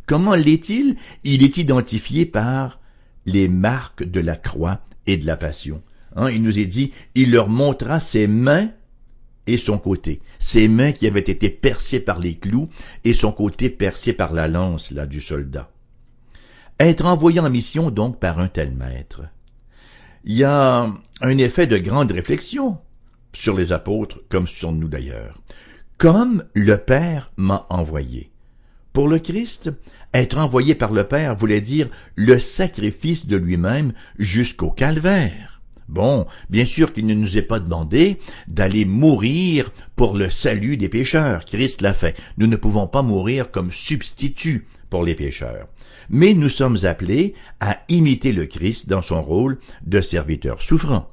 Comment 0.06 0.36
l'est-il? 0.36 0.96
Il 1.26 1.44
est 1.44 1.58
identifié 1.58 2.26
par 2.26 2.80
les 3.26 3.50
marques 3.50 4.04
de 4.04 4.22
la 4.22 4.38
croix 4.38 4.80
et 5.06 5.18
de 5.18 5.26
la 5.26 5.36
passion. 5.36 5.82
Hein, 6.16 6.30
il 6.32 6.44
nous 6.44 6.60
est 6.60 6.66
dit, 6.66 6.92
il 7.16 7.32
leur 7.32 7.48
montra 7.50 8.00
ses 8.00 8.28
mains 8.28 8.70
et 9.48 9.58
son 9.58 9.78
côté, 9.78 10.22
ses 10.40 10.68
mains 10.68 10.92
qui 10.92 11.08
avaient 11.08 11.20
été 11.20 11.50
percées 11.50 12.00
par 12.00 12.20
les 12.20 12.36
clous 12.36 12.70
et 13.04 13.14
son 13.14 13.32
côté 13.32 13.70
percé 13.70 14.14
par 14.14 14.34
la 14.34 14.48
lance 14.48 14.92
là 14.92 15.06
du 15.06 15.22
soldat. 15.22 15.72
Être 16.80 17.06
envoyé 17.06 17.40
en 17.40 17.50
mission 17.50 17.92
donc 17.92 18.20
par 18.20 18.40
un 18.40 18.48
tel 18.48 18.72
maître. 18.74 19.22
Il 20.24 20.36
y 20.36 20.44
a 20.44 20.92
un 21.22 21.38
effet 21.38 21.68
de 21.68 21.78
grande 21.78 22.12
réflexion 22.12 22.78
sur 23.34 23.56
les 23.56 23.72
apôtres 23.72 24.20
comme 24.30 24.48
sur 24.48 24.72
nous 24.72 24.88
d'ailleurs. 24.88 25.42
Comme 25.98 26.44
le 26.54 26.78
Père 26.78 27.32
m'a 27.38 27.66
envoyé. 27.70 28.32
Pour 28.94 29.08
le 29.08 29.20
Christ, 29.20 29.72
être 30.14 30.38
envoyé 30.38 30.76
par 30.76 30.92
le 30.92 31.06
Père 31.06 31.36
voulait 31.36 31.62
dire 31.62 31.90
le 32.16 32.40
sacrifice 32.40 33.28
de 33.28 33.38
lui-même 33.38 33.94
jusqu'au 34.18 34.72
calvaire. 34.72 35.61
Bon, 35.92 36.26
bien 36.50 36.64
sûr 36.64 36.94
qu'il 36.94 37.06
ne 37.06 37.14
nous 37.14 37.38
est 37.38 37.42
pas 37.42 37.60
demandé 37.60 38.18
d'aller 38.48 38.86
mourir 38.86 39.70
pour 39.98 40.16
le 40.16 40.30
salut 40.30 40.78
des 40.78 40.88
pécheurs. 40.88 41.44
Christ 41.44 41.82
l'a 41.82 41.94
fait. 41.94 42.16
Nous 42.38 42.48
ne 42.48 42.56
pouvons 42.56 42.88
pas 42.88 43.02
mourir 43.02 43.52
comme 43.52 43.72
substitut 43.72 44.68
pour 44.90 45.04
les 45.04 45.16
pécheurs. 45.16 45.68
Mais 46.10 46.34
nous 46.34 46.48
sommes 46.48 46.78
appelés 46.84 47.34
à 47.60 47.82
imiter 47.90 48.32
le 48.32 48.46
Christ 48.46 48.88
dans 48.88 49.02
son 49.02 49.22
rôle 49.22 49.60
de 49.86 50.00
serviteur 50.00 50.62
souffrant. 50.62 51.12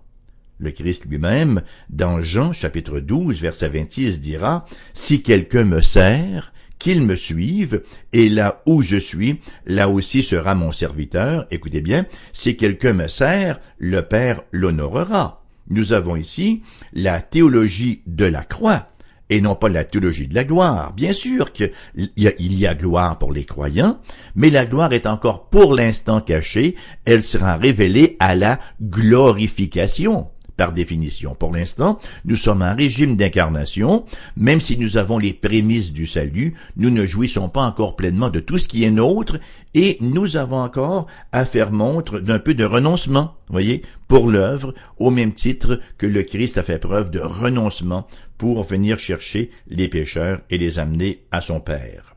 Le 0.58 0.70
Christ 0.70 1.06
lui-même, 1.06 1.62
dans 1.90 2.22
Jean 2.22 2.52
chapitre 2.52 3.00
12 3.00 3.40
verset 3.40 3.70
26 3.70 4.20
dira, 4.20 4.64
Si 4.94 5.22
quelqu'un 5.22 5.64
me 5.64 5.80
sert, 5.80 6.52
qu'il 6.78 7.02
me 7.02 7.16
suive, 7.16 7.82
et 8.12 8.28
là 8.28 8.62
où 8.66 8.82
je 8.82 8.96
suis, 8.96 9.40
là 9.66 9.88
aussi 9.88 10.22
sera 10.22 10.54
mon 10.54 10.72
serviteur. 10.72 11.46
Écoutez 11.50 11.80
bien, 11.80 12.06
si 12.32 12.56
quelqu'un 12.56 12.92
me 12.92 13.08
sert, 13.08 13.60
le 13.78 14.02
Père 14.02 14.42
l'honorera. 14.52 15.44
Nous 15.70 15.92
avons 15.92 16.16
ici 16.16 16.62
la 16.92 17.20
théologie 17.20 18.02
de 18.06 18.24
la 18.24 18.44
croix 18.44 18.88
et 19.30 19.40
non 19.40 19.54
pas 19.54 19.68
la 19.68 19.84
théologie 19.84 20.26
de 20.26 20.34
la 20.34 20.44
gloire. 20.44 20.94
Bien 20.94 21.12
sûr 21.12 21.52
qu'il 21.52 21.72
y, 22.16 22.26
a, 22.26 22.32
il 22.38 22.58
y 22.58 22.66
a 22.66 22.74
gloire 22.74 23.18
pour 23.18 23.32
les 23.32 23.44
croyants, 23.44 24.00
mais 24.34 24.50
la 24.50 24.64
gloire 24.64 24.92
est 24.92 25.06
encore 25.06 25.48
pour 25.50 25.74
l'instant 25.74 26.20
cachée, 26.20 26.76
elle 27.04 27.22
sera 27.22 27.56
révélée 27.56 28.16
à 28.20 28.34
la 28.34 28.58
glorification 28.80 30.28
par 30.58 30.72
définition. 30.72 31.34
Pour 31.34 31.52
l'instant, 31.52 31.98
nous 32.26 32.36
sommes 32.36 32.60
un 32.60 32.74
régime 32.74 33.16
d'incarnation, 33.16 34.04
même 34.36 34.60
si 34.60 34.76
nous 34.76 34.98
avons 34.98 35.16
les 35.16 35.32
prémices 35.32 35.92
du 35.92 36.06
salut, 36.06 36.54
nous 36.76 36.90
ne 36.90 37.06
jouissons 37.06 37.48
pas 37.48 37.62
encore 37.62 37.96
pleinement 37.96 38.28
de 38.28 38.40
tout 38.40 38.58
ce 38.58 38.68
qui 38.68 38.84
est 38.84 38.90
nôtre, 38.90 39.38
et 39.74 39.96
nous 40.00 40.36
avons 40.36 40.60
encore 40.60 41.06
à 41.32 41.44
faire 41.44 41.70
montre 41.70 42.18
d'un 42.18 42.40
peu 42.40 42.54
de 42.54 42.64
renoncement, 42.64 43.36
voyez, 43.48 43.82
pour 44.08 44.28
l'œuvre, 44.28 44.74
au 44.98 45.10
même 45.10 45.32
titre 45.32 45.80
que 45.96 46.06
le 46.06 46.24
Christ 46.24 46.58
a 46.58 46.62
fait 46.64 46.80
preuve 46.80 47.10
de 47.10 47.20
renoncement 47.20 48.08
pour 48.36 48.64
venir 48.64 48.98
chercher 48.98 49.50
les 49.68 49.88
pécheurs 49.88 50.40
et 50.50 50.58
les 50.58 50.78
amener 50.80 51.22
à 51.30 51.40
son 51.40 51.60
Père. 51.60 52.14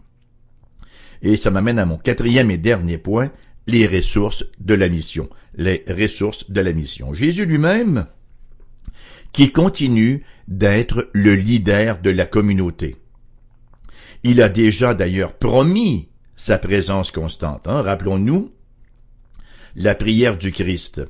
Et 1.22 1.38
ça 1.38 1.52
m'amène 1.52 1.78
à 1.78 1.86
mon 1.86 1.98
quatrième 1.98 2.50
et 2.50 2.58
dernier 2.58 2.98
point, 2.98 3.32
les 3.68 3.86
ressources 3.86 4.44
de 4.60 4.74
la 4.74 4.90
mission. 4.90 5.30
Les 5.56 5.84
ressources 5.88 6.50
de 6.50 6.62
la 6.62 6.74
mission. 6.74 7.14
Jésus 7.14 7.46
lui-même 7.46 8.08
qui 9.34 9.52
continue 9.52 10.24
d'être 10.48 11.10
le 11.14 11.34
leader 11.36 12.02
de 12.02 12.10
la 12.10 12.26
communauté. 12.26 12.98
Il 14.24 14.42
a 14.42 14.50
déjà 14.50 14.94
d'ailleurs 14.94 15.34
promis 15.34 16.10
sa 16.36 16.58
présence 16.58 17.12
constante. 17.12 17.68
Hein. 17.68 17.82
Rappelons-nous 17.82 18.52
la 19.76 19.96
prière 19.96 20.38
du 20.38 20.52
Christ. 20.52 21.02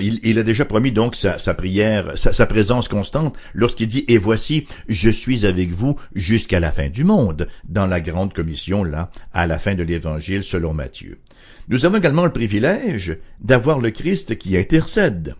il, 0.00 0.38
a 0.38 0.42
déjà 0.42 0.64
promis 0.64 0.92
donc 0.92 1.16
sa, 1.16 1.38
prière, 1.54 2.16
sa, 2.16 2.46
présence 2.46 2.88
constante 2.88 3.36
lorsqu'il 3.54 3.88
dit 3.88 4.04
Et 4.08 4.18
voici, 4.18 4.66
je 4.88 5.10
suis 5.10 5.46
avec 5.46 5.72
vous 5.72 5.98
jusqu'à 6.14 6.60
la 6.60 6.70
fin 6.70 6.88
du 6.88 7.04
monde, 7.04 7.48
dans 7.64 7.86
la 7.86 8.00
grande 8.00 8.34
commission 8.34 8.84
là, 8.84 9.10
à 9.32 9.46
la 9.46 9.58
fin 9.58 9.74
de 9.74 9.82
l'Évangile 9.82 10.44
selon 10.44 10.74
Matthieu. 10.74 11.18
Nous 11.68 11.84
avons 11.84 11.98
également 11.98 12.24
le 12.24 12.32
privilège 12.32 13.18
d'avoir 13.40 13.80
le 13.80 13.90
Christ 13.90 14.38
qui 14.38 14.56
intercède 14.56 15.34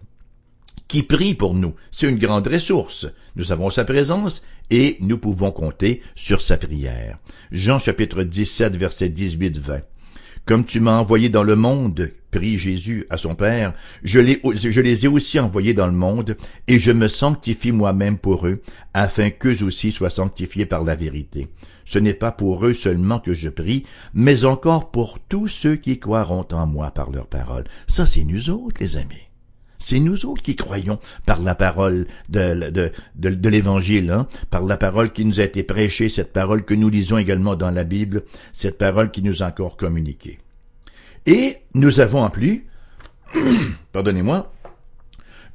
qui 0.89 1.03
prie 1.03 1.35
pour 1.35 1.55
nous. 1.55 1.75
C'est 1.91 2.09
une 2.09 2.19
grande 2.19 2.47
ressource. 2.47 3.07
Nous 3.37 3.53
avons 3.53 3.71
sa 3.71 3.85
présence 3.85 4.43
et 4.71 4.97
nous 5.01 5.19
pouvons 5.19 5.51
compter 5.51 6.03
sur 6.15 6.43
sa 6.43 6.57
prière. 6.57 7.19
Jean 7.51 7.79
chapitre 7.79 8.23
17 8.23 8.77
verset 8.77 9.09
18-20. 9.09 9.83
Comme 10.45 10.65
tu 10.65 10.81
m'as 10.81 10.99
envoyé 10.99 11.29
dans 11.29 11.45
le 11.45 11.55
monde, 11.55 12.11
prie 12.33 12.59
Jésus 12.59 13.07
à 13.11 13.17
son 13.17 13.37
Père, 13.37 13.75
je 14.03 14.19
les, 14.19 15.05
ai 15.05 15.09
aussi 15.09 15.39
envoyés 15.39 15.73
dans 15.73 15.87
le 15.87 15.93
monde, 15.93 16.37
et 16.67 16.81
je 16.81 16.91
me 16.91 17.07
sanctifie 17.07 17.71
moi-même 17.71 18.19
pour 18.19 18.49
eux, 18.49 18.61
afin 18.93 19.31
qu'eux 19.31 19.63
aussi 19.63 19.93
soient 19.93 20.11
sanctifiés 20.11 20.67
par 20.67 20.83
la 20.83 20.97
vérité. 20.97 21.47
Ce 21.85 22.01
n'est 22.01 22.15
pas 22.15 22.33
pour 22.33 22.67
eux 22.67 22.75
seulement 22.75 23.21
que 23.21 23.35
je 23.35 23.51
prie, 23.51 23.85
mais 24.15 24.45
encore 24.45 24.91
pour 24.91 25.21
tous 25.21 25.47
ceux 25.47 25.77
qui 25.77 26.01
croiront 26.01 26.47
en 26.51 26.67
moi 26.67 26.91
par 26.91 27.11
leur 27.11 27.29
parole. 27.29 27.65
Ça, 27.87 28.05
c'est 28.05 28.25
nous 28.25 28.51
autres, 28.51 28.81
les 28.81 28.97
amis. 28.97 29.32
C'est 29.83 29.99
nous 29.99 30.27
autres 30.27 30.43
qui 30.43 30.55
croyons 30.55 31.01
par 31.27 31.43
la 31.43 31.57
parole 31.57 32.07
de, 32.29 32.93
l'Évangile, 33.49 34.13
hein, 34.13 34.29
par 34.49 34.63
la 34.63 34.77
parole 34.77 35.13
qui 35.13 35.25
nous 35.25 35.41
a 35.41 35.45
été 35.45 35.65
prêchée, 35.65 36.09
cette 36.09 36.33
parole 36.33 36.65
que 36.65 36.73
nous 36.73 36.89
lisons 36.89 37.19
également 37.19 37.57
dans 37.57 37.73
la 37.73 37.83
Bible, 37.83 38.23
cette 38.53 38.79
parole 38.79 39.11
qui 39.11 39.23
nous 39.23 39.43
a 39.43 39.47
encore 39.47 39.77
communiquée. 39.77 40.39
Et 41.27 41.57
nous 41.75 41.99
avons 41.99 42.23
en 42.23 42.31
plus, 42.31 42.69
pardonnez-moi, 43.93 44.53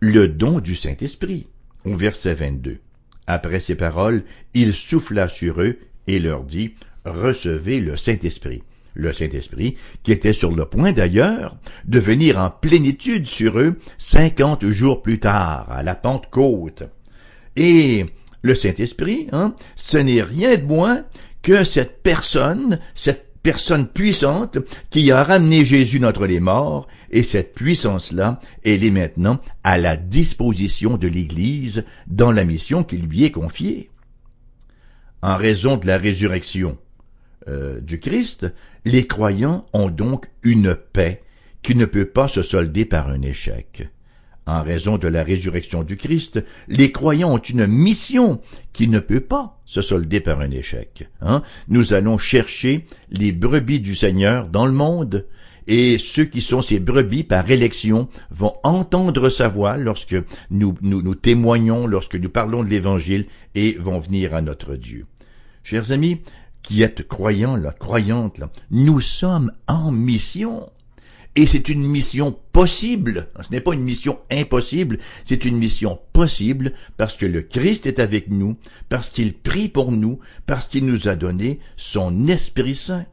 le 0.02 0.28
don 0.28 0.60
du 0.60 0.76
Saint-Esprit, 0.76 1.48
au 1.86 1.96
verset 1.96 2.34
22. 2.34 2.80
Après 3.28 3.62
ces 3.62 3.76
paroles, 3.76 4.26
il 4.54 4.74
souffla 4.74 5.30
sur 5.30 5.62
eux 5.62 5.80
et 6.08 6.20
leur 6.20 6.44
dit, 6.44 6.76
Recevez 7.06 7.80
le 7.80 7.96
Saint-Esprit. 7.96 8.62
Le 9.00 9.14
Saint-Esprit, 9.14 9.78
qui 10.02 10.12
était 10.12 10.34
sur 10.34 10.56
le 10.56 10.66
point 10.66 10.92
d'ailleurs 10.92 11.56
de 11.86 12.00
venir 12.00 12.40
en 12.40 12.50
plénitude 12.50 13.28
sur 13.28 13.60
eux 13.60 13.78
cinquante 14.00 14.68
jours 14.70 15.04
plus 15.04 15.20
tard, 15.20 15.68
à 15.70 15.84
la 15.84 15.94
Pentecôte. 15.94 16.84
Et 17.56 18.08
le 18.42 18.56
Saint-Esprit, 18.56 19.28
hein, 19.32 19.56
ce 19.76 20.00
n'est 20.00 20.24
rien 20.24 20.58
de 20.58 20.64
moins 20.64 21.06
que 21.44 21.64
cette 21.64 22.02
personne, 22.02 22.80
cette 22.96 23.28
personne 23.44 23.88
puissante 23.88 24.58
qui 24.90 25.12
a 25.12 25.24
ramené 25.24 25.64
Jésus 25.64 26.00
d'entre 26.00 26.26
les 26.26 26.40
morts, 26.40 26.88
et 27.12 27.22
cette 27.22 27.54
puissance-là, 27.54 28.40
elle 28.66 28.84
est 28.84 28.92
maintenant 28.92 29.40
à 29.64 29.78
la 29.78 29.96
disposition 29.96 30.98
de 30.98 31.08
l'Église 31.08 31.86
dans 32.08 32.32
la 32.32 32.44
mission 32.44 32.84
qui 32.84 32.98
lui 32.98 33.26
est 33.26 33.32
confiée. 33.32 33.92
En 35.22 35.38
raison 35.38 35.78
de 35.78 35.86
la 35.86 36.00
résurrection 36.00 36.80
euh, 37.48 37.80
du 37.80 38.00
Christ, 38.02 38.54
les 38.88 39.06
croyants 39.06 39.65
ont 39.73 39.89
donc 39.89 40.28
une 40.43 40.73
paix 40.73 41.21
qui 41.62 41.76
ne 41.76 41.84
peut 41.84 42.06
pas 42.06 42.30
se 42.30 42.41
solder 42.41 42.86
par 42.86 43.10
un 43.10 43.21
échec. 43.21 43.89
En 44.45 44.63
raison 44.63 44.97
de 44.97 45.10
la 45.10 45.23
résurrection 45.23 45.84
du 45.84 45.97
Christ, 45.97 46.41
les 46.69 46.93
croyants 46.93 47.34
ont 47.34 47.38
une 47.38 47.67
mission 47.67 48.39
qui 48.71 48.88
ne 48.88 49.00
peut 49.00 49.19
pas 49.19 49.60
se 49.65 49.82
solder 49.82 50.21
par 50.21 50.39
un 50.39 50.52
échec. 50.52 51.10
Hein. 51.19 51.41
Nous 51.67 51.91
allons 51.91 52.17
chercher 52.17 52.86
les 53.12 53.34
brebis 53.34 53.82
du 53.82 53.93
Seigneur 53.93 54.47
dans 54.47 54.65
le 54.65 54.71
monde, 54.71 55.28
et 55.67 55.97
ceux 55.97 56.23
qui 56.23 56.39
sont 56.39 56.62
ces 56.62 56.80
brebis 56.80 57.26
par 57.26 57.52
élection 57.52 58.08
vont 58.32 58.54
entendre 58.63 59.30
sa 59.30 59.50
voix 59.50 59.76
lorsque 59.76 60.15
nous, 60.50 60.78
nous, 60.82 61.02
nous 61.02 61.15
témoignons, 61.15 61.88
lorsque 61.88 62.15
nous 62.15 62.30
parlons 62.30 62.63
de 62.63 62.69
l'Évangile, 62.69 63.26
et 63.54 63.73
vont 63.73 64.00
venir 64.00 64.34
à 64.34 64.41
notre 64.41 64.78
Dieu. 64.78 65.08
Chers 65.63 65.91
amis, 65.91 66.21
qui 66.63 66.82
êtes 66.82 67.08
croyants, 67.08 67.56
là, 67.56 67.72
croyantes, 67.72 68.38
là, 68.38 68.50
nous 68.72 69.02
sommes 69.02 69.52
en 69.67 69.91
mission. 69.91 70.70
Et 71.36 71.46
c'est 71.46 71.70
une 71.70 71.86
mission 71.86 72.36
possible. 72.52 73.30
Ce 73.43 73.52
n'est 73.52 73.62
pas 73.62 73.74
une 73.74 73.84
mission 73.84 74.20
impossible, 74.32 74.98
c'est 75.24 75.46
une 75.46 75.58
mission 75.58 76.00
possible 76.12 76.74
parce 76.98 77.15
que 77.15 77.28
le 77.28 77.43
Christ 77.43 77.86
est 77.86 78.00
avec 78.00 78.30
nous, 78.32 78.58
parce 78.89 79.12
qu'il 79.12 79.34
prie 79.36 79.67
pour 79.67 79.91
nous, 79.91 80.20
parce 80.48 80.67
qu'il 80.67 80.88
nous 80.88 81.08
a 81.08 81.15
donné 81.15 81.60
son 81.76 82.28
Esprit 82.28 82.76
Saint. 82.76 83.06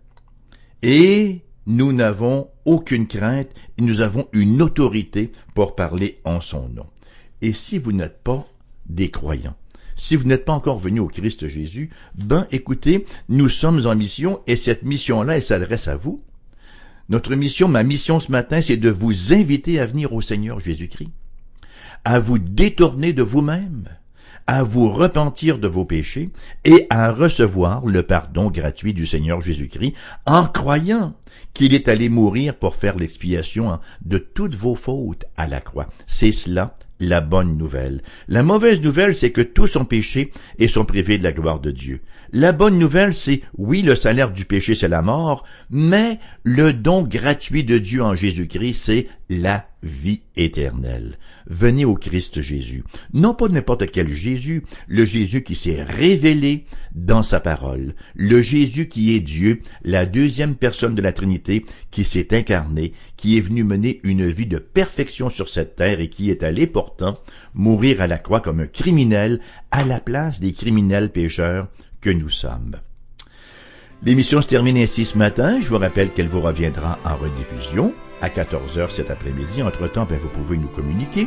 Et 0.83 1.43
nous 1.67 1.93
n'avons 1.93 2.49
aucune 2.65 3.07
crainte, 3.07 3.51
nous 3.79 4.01
avons 4.01 4.27
une 4.33 4.63
autorité 4.63 5.33
pour 5.55 5.75
parler 5.75 6.19
en 6.25 6.41
son 6.41 6.69
nom. 6.71 6.87
Et 7.43 7.53
si 7.53 7.79
vous 7.79 7.93
n'êtes 7.93 8.23
pas 8.23 8.47
des 8.87 9.11
croyants, 9.11 9.57
si 9.97 10.17
vous 10.17 10.25
n'êtes 10.25 10.45
pas 10.45 10.53
encore 10.53 10.79
venu 10.79 11.01
au 11.01 11.09
Christ 11.09 11.49
Jésus, 11.49 11.91
ben 12.15 12.47
écoutez, 12.51 13.05
nous 13.29 13.49
sommes 13.49 13.87
en 13.87 13.95
mission 13.95 14.41
et 14.47 14.57
cette 14.57 14.83
mission-là, 14.83 15.37
elle 15.37 15.43
s'adresse 15.43 15.89
à 15.89 15.97
vous. 15.97 16.23
Notre 17.09 17.35
mission, 17.35 17.69
ma 17.69 17.83
mission 17.83 18.19
ce 18.19 18.33
matin, 18.33 18.63
c'est 18.63 18.77
de 18.77 18.91
vous 18.91 19.33
inviter 19.33 19.79
à 19.79 19.87
venir 19.87 20.13
au 20.13 20.23
Seigneur 20.23 20.59
Jésus-Christ, 20.59 21.11
à 22.05 22.19
vous 22.19 22.39
détourner 22.39 23.13
de 23.13 23.23
vous-même, 23.23 23.89
à 24.47 24.63
vous 24.63 24.91
repentir 24.91 25.59
de 25.59 25.69
vos 25.69 25.85
péchés 25.85 26.31
et 26.65 26.87
à 26.91 27.13
recevoir 27.13 27.87
le 27.87 28.03
pardon 28.03 28.51
gratuit 28.51 28.95
du 28.95 29.07
Seigneur 29.07 29.41
Jésus-Christ 29.41 29.95
en 30.27 30.47
croyant 30.47 31.15
qu'il 31.53 31.75
est 31.75 31.89
allé 31.89 32.09
mourir 32.09 32.55
pour 32.57 32.77
faire 32.77 32.97
l'expiation 32.97 33.79
de 34.05 34.19
toutes 34.19 34.55
vos 34.55 34.75
fautes 34.75 35.25
à 35.37 35.47
la 35.47 35.61
croix. 35.61 35.89
C'est 36.07 36.33
cela 36.33 36.75
la 37.01 37.21
bonne 37.21 37.57
nouvelle. 37.57 38.03
La 38.29 38.43
mauvaise 38.43 38.81
nouvelle, 38.81 39.15
c'est 39.15 39.33
que 39.33 39.41
tous 39.41 39.67
sont 39.67 39.85
péchés 39.85 40.31
et 40.59 40.69
sont 40.69 40.85
privés 40.85 41.19
de 41.19 41.25
la 41.25 41.33
gloire 41.33 41.61
de 41.61 41.71
Dieu. 41.71 42.01
La 42.33 42.53
bonne 42.53 42.79
nouvelle, 42.79 43.15
c'est 43.15 43.43
oui, 43.57 43.83
le 43.83 43.95
salaire 43.95 44.31
du 44.31 44.45
péché, 44.45 44.75
c'est 44.75 44.89
la 44.89 45.03
mort, 45.03 45.45
mais 45.71 46.19
le 46.43 46.73
don 46.73 47.03
gratuit 47.03 47.65
de 47.65 47.79
Dieu 47.79 48.03
en 48.03 48.15
Jésus-Christ, 48.15 48.75
c'est 48.75 49.07
la 49.29 49.69
vie 49.85 50.23
éternelle. 50.35 51.19
Venez 51.47 51.85
au 51.85 51.95
Christ 51.95 52.41
Jésus. 52.41 52.83
Non 53.13 53.35
pas 53.35 53.49
n'importe 53.49 53.91
quel 53.91 54.13
Jésus, 54.13 54.65
le 54.89 55.05
Jésus 55.05 55.43
qui 55.43 55.55
s'est 55.55 55.83
révélé 55.83 56.65
dans 56.95 57.23
sa 57.23 57.39
parole, 57.39 57.95
le 58.15 58.41
Jésus 58.41 58.89
qui 58.89 59.15
est 59.15 59.21
Dieu, 59.21 59.61
la 59.85 60.07
deuxième 60.07 60.57
personne 60.57 60.95
de 60.95 61.03
la 61.03 61.13
Trinité, 61.13 61.65
qui 61.91 62.05
s'est 62.05 62.35
incarné, 62.35 62.95
qui 63.17 63.37
est 63.37 63.43
venu 63.43 63.63
mener 63.63 64.01
une 64.05 64.29
vie 64.29 64.47
de 64.47 64.59
perfection 64.59 65.29
sur 65.29 65.49
cette 65.49 65.77
terre 65.77 66.01
et 66.01 66.09
qui 66.09 66.31
est 66.31 66.43
allé 66.43 66.67
pourtant 66.67 67.15
mourir 67.53 68.01
à 68.01 68.07
la 68.07 68.19
croix 68.19 68.41
comme 68.41 68.61
un 68.61 68.67
criminel 68.67 69.41
à 69.71 69.85
la 69.85 70.01
place 70.01 70.41
des 70.41 70.53
criminels 70.53 71.13
pécheurs 71.13 71.69
que 72.01 72.11
nous 72.11 72.31
sommes. 72.31 72.77
L'émission 74.05 74.43
se 74.43 74.49
termine 74.49 74.77
ainsi 74.77 75.07
ce 75.07 75.17
matin. 75.17 75.61
Je 75.63 75.69
vous 75.69 75.79
rappelle 75.79 76.11
qu'elle 76.11 76.29
vous 76.29 76.43
reviendra 76.43 76.99
en 77.07 77.17
rediffusion 77.17 77.95
à 78.21 78.29
14h 78.29 78.91
cet 78.91 79.11
après-midi. 79.11 79.63
Entre-temps, 79.63 80.07
ben, 80.09 80.19
vous 80.19 80.29
pouvez 80.29 80.59
nous 80.59 80.69
communiquer 80.69 81.27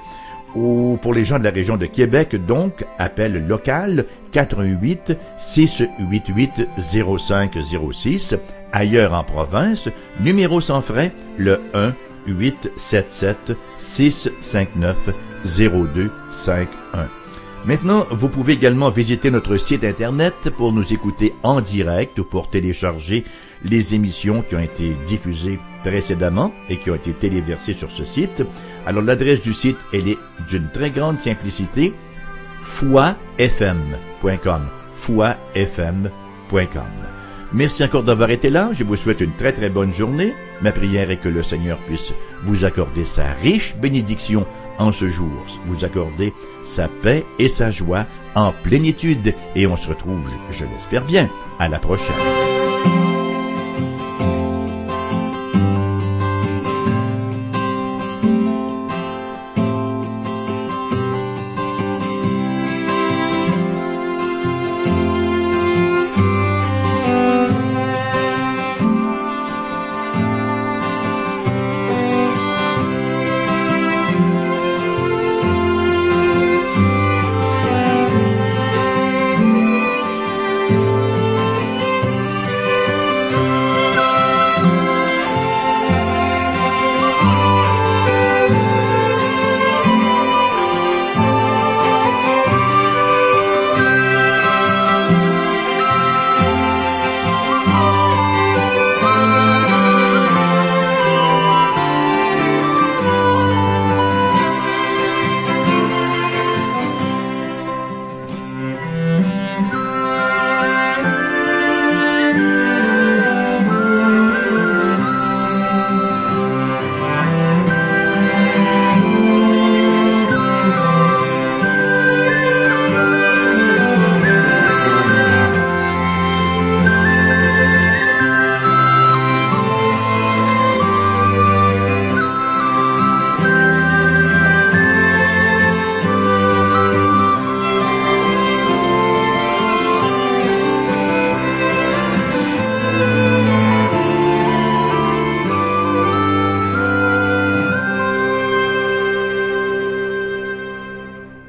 Ou 0.57 0.99
pour 1.01 1.15
les 1.15 1.25
gens 1.25 1.39
de 1.39 1.45
la 1.45 1.51
région 1.51 1.77
de 1.77 1.87
Québec, 1.87 2.35
donc, 2.35 2.85
appel 2.99 3.47
local 3.47 4.05
88 4.33 5.17
688 5.39 6.69
0506. 6.79 8.35
Ailleurs 8.73 9.15
en 9.15 9.23
province, 9.23 9.89
numéro 10.21 10.61
sans 10.61 10.81
frais, 10.81 11.13
le 11.37 11.61
1 11.75 11.95
877 12.27 13.57
659 13.79 14.97
0251. 15.45 17.09
Maintenant, 17.65 18.07
vous 18.11 18.29
pouvez 18.29 18.55
également 18.55 18.91
visiter 18.91 19.31
notre 19.31 19.57
site 19.57 19.85
Internet 19.85 20.35
pour 20.57 20.73
nous 20.73 20.93
écouter 20.93 21.35
en 21.43 21.61
direct 21.61 22.19
ou 22.19 22.25
pour 22.25 22.51
télécharger 22.51 23.25
les 23.65 23.95
émissions 23.95 24.43
qui 24.43 24.57
ont 24.57 24.61
été 24.61 24.97
diffusées 25.07 25.59
précédemment 25.83 26.53
et 26.69 26.79
qui 26.79 26.91
ont 26.91 26.95
été 26.95 27.13
téléversées 27.13 27.73
sur 27.73 27.91
ce 27.91 28.05
site. 28.05 28.45
Alors 28.87 29.03
l'adresse 29.03 29.41
du 29.41 29.55
site, 29.55 29.79
elle 29.93 30.09
est 30.09 30.19
d'une 30.49 30.71
très 30.71 30.91
grande 30.91 31.21
simplicité, 31.21 31.95
foifm.com. 32.63 34.69
foifm.com. 34.93 36.83
Merci 37.53 37.83
encore 37.83 38.03
d'avoir 38.03 38.31
été 38.31 38.51
là. 38.51 38.71
Je 38.73 38.85
vous 38.85 38.97
souhaite 38.97 39.23
une 39.23 39.35
très 39.35 39.53
très 39.53 39.71
bonne 39.71 39.93
journée. 39.93 40.35
Ma 40.61 40.71
prière 40.71 41.11
est 41.11 41.17
que 41.17 41.31
le 41.31 41.43
Seigneur 41.43 41.79
puisse 41.79 42.13
vous 42.45 42.67
accorder 42.67 43.05
sa 43.05 43.33
riche 43.33 43.75
bénédiction 43.77 44.47
en 44.79 44.93
ce 44.93 45.09
jour, 45.09 45.45
vous 45.67 45.85
accorder 45.85 46.33
sa 46.65 46.89
paix 46.89 47.25
et 47.39 47.49
sa 47.49 47.71
joie 47.71 48.07
en 48.35 48.53
plénitude. 48.53 49.35
Et 49.57 49.67
on 49.67 49.77
se 49.77 49.89
retrouve, 49.89 50.29
je 50.51 50.67
l'espère 50.67 51.05
bien, 51.05 51.29
à 51.59 51.69
la 51.69 51.79
prochaine. 51.79 52.15